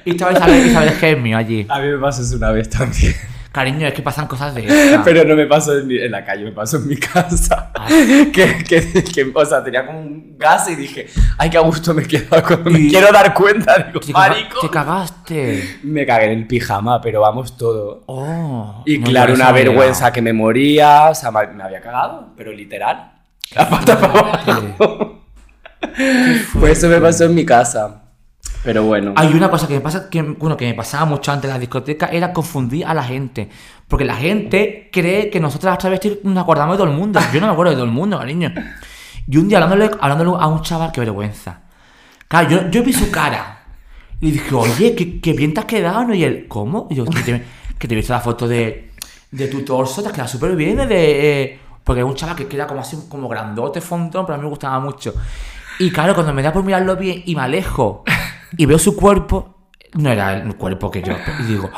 [0.05, 1.66] y estaba Isabel, Isabel Gemio allí.
[1.68, 3.14] A mí me pasó eso una vez también.
[3.52, 5.02] Cariño, es que pasan cosas de estas.
[5.05, 7.70] Pero no me pasó en, en la calle, me pasó en mi casa.
[7.74, 7.86] Ah.
[7.88, 11.07] Que, que, que, o sea, tenía como un gas y dije,
[11.38, 13.76] ay, qué a gusto me he quedado cuando me quiero dar cuenta.
[13.78, 14.61] Digo, Te, marico.
[14.61, 15.78] te cagaste.
[15.84, 18.02] Me cagué en el pijama, pero vamos todo.
[18.07, 18.82] Oh.
[18.86, 22.50] Y no, claro, una vergüenza que me moría, o sea, me me había cagado, pero
[22.50, 23.12] literal.
[23.55, 25.23] La pata para abajo.
[26.59, 28.03] Pues eso me pasó en mi casa.
[28.64, 29.12] Pero bueno.
[29.16, 31.61] Hay una cosa que me pasa, que, bueno, que me pasaba mucho antes en la
[31.61, 33.49] discoteca, era confundir a la gente.
[33.87, 37.20] Porque la gente cree que nosotros las travestis nos acordamos de todo el mundo.
[37.32, 38.53] Yo no me acuerdo de todo el mundo, cariño.
[39.28, 41.61] Y un día hablándole, hablándole a un chaval, qué vergüenza.
[42.26, 43.61] Claro, yo, yo vi su cara.
[44.20, 46.14] Y dije, oye, qué, qué bien te has quedado, ¿no?
[46.14, 46.89] Y él, ¿cómo?
[46.91, 47.45] Y yo, que te,
[47.78, 48.93] que te he visto la foto de,
[49.30, 50.76] de tu torso, te has quedado súper bien.
[50.89, 54.39] De, eh", porque es un chaval que queda como así, como grandote, fontón, pero a
[54.39, 55.14] mí me gustaba mucho.
[55.78, 58.04] Y claro, cuando me da por mirarlo bien y me alejo
[58.56, 61.14] y veo su cuerpo, no era el cuerpo que yo.
[61.40, 61.70] Y digo,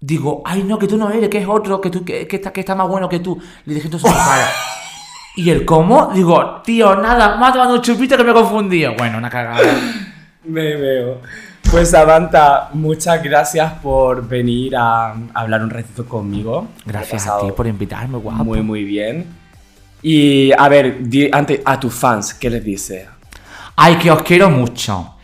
[0.00, 2.52] digo, ay no, que tú no eres, que es otro, que tú que, que está,
[2.52, 3.38] que está más bueno que tú.
[3.64, 4.48] Le dije entonces su cara.
[5.36, 6.10] ¿Y el cómo?
[6.12, 8.94] Digo, tío, nada, me ha tomado un chupito que me he confundido.
[8.98, 9.60] Bueno, una cagada.
[10.44, 11.20] Me veo.
[11.70, 16.68] Pues Samantha, muchas gracias por venir a hablar un ratito conmigo.
[16.86, 18.42] Gracias a ti por invitarme, guapo.
[18.44, 19.26] Muy, muy bien.
[20.02, 23.06] Y a ver, di- ante, a tus fans, ¿qué les dices?
[23.80, 25.14] Ay, que os quiero mucho.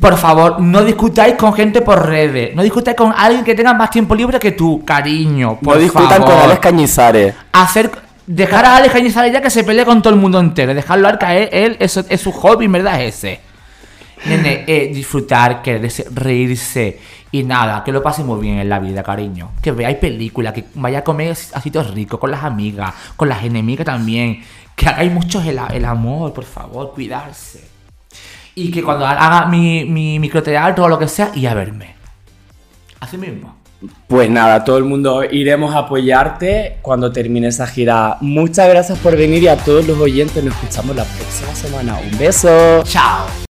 [0.00, 2.54] Por favor, no discutáis con gente por redes.
[2.54, 5.58] No discutáis con alguien que tenga más tiempo libre que tú, cariño.
[5.60, 6.26] Por no discutan favor.
[6.26, 7.34] con Alex Cañizares.
[7.50, 7.90] Hacer,
[8.24, 10.74] dejar a Alex Cañizares ya que se pelee con todo el mundo entero.
[10.74, 13.40] Dejarlo al caer, él, eso es su hobby, verdad es ese.
[14.26, 17.00] Nene, eh, disfrutar, quererse, reírse
[17.32, 19.50] y nada, que lo pase muy bien en la vida, cariño.
[19.60, 23.42] Que veáis películas, que vaya a comer a sitios ricos con las amigas, con las
[23.42, 24.44] enemigas también.
[24.76, 27.67] Que hagáis mucho el, el amor, por favor, cuidarse.
[28.58, 31.94] Y que cuando haga mi, mi microteatro o lo que sea, y a verme.
[33.00, 33.56] Así mismo.
[34.08, 38.16] Pues nada, todo el mundo iremos a apoyarte cuando termine esa gira.
[38.20, 42.00] Muchas gracias por venir y a todos los oyentes nos escuchamos la próxima semana.
[42.00, 42.82] Un beso.
[42.84, 43.47] Chao.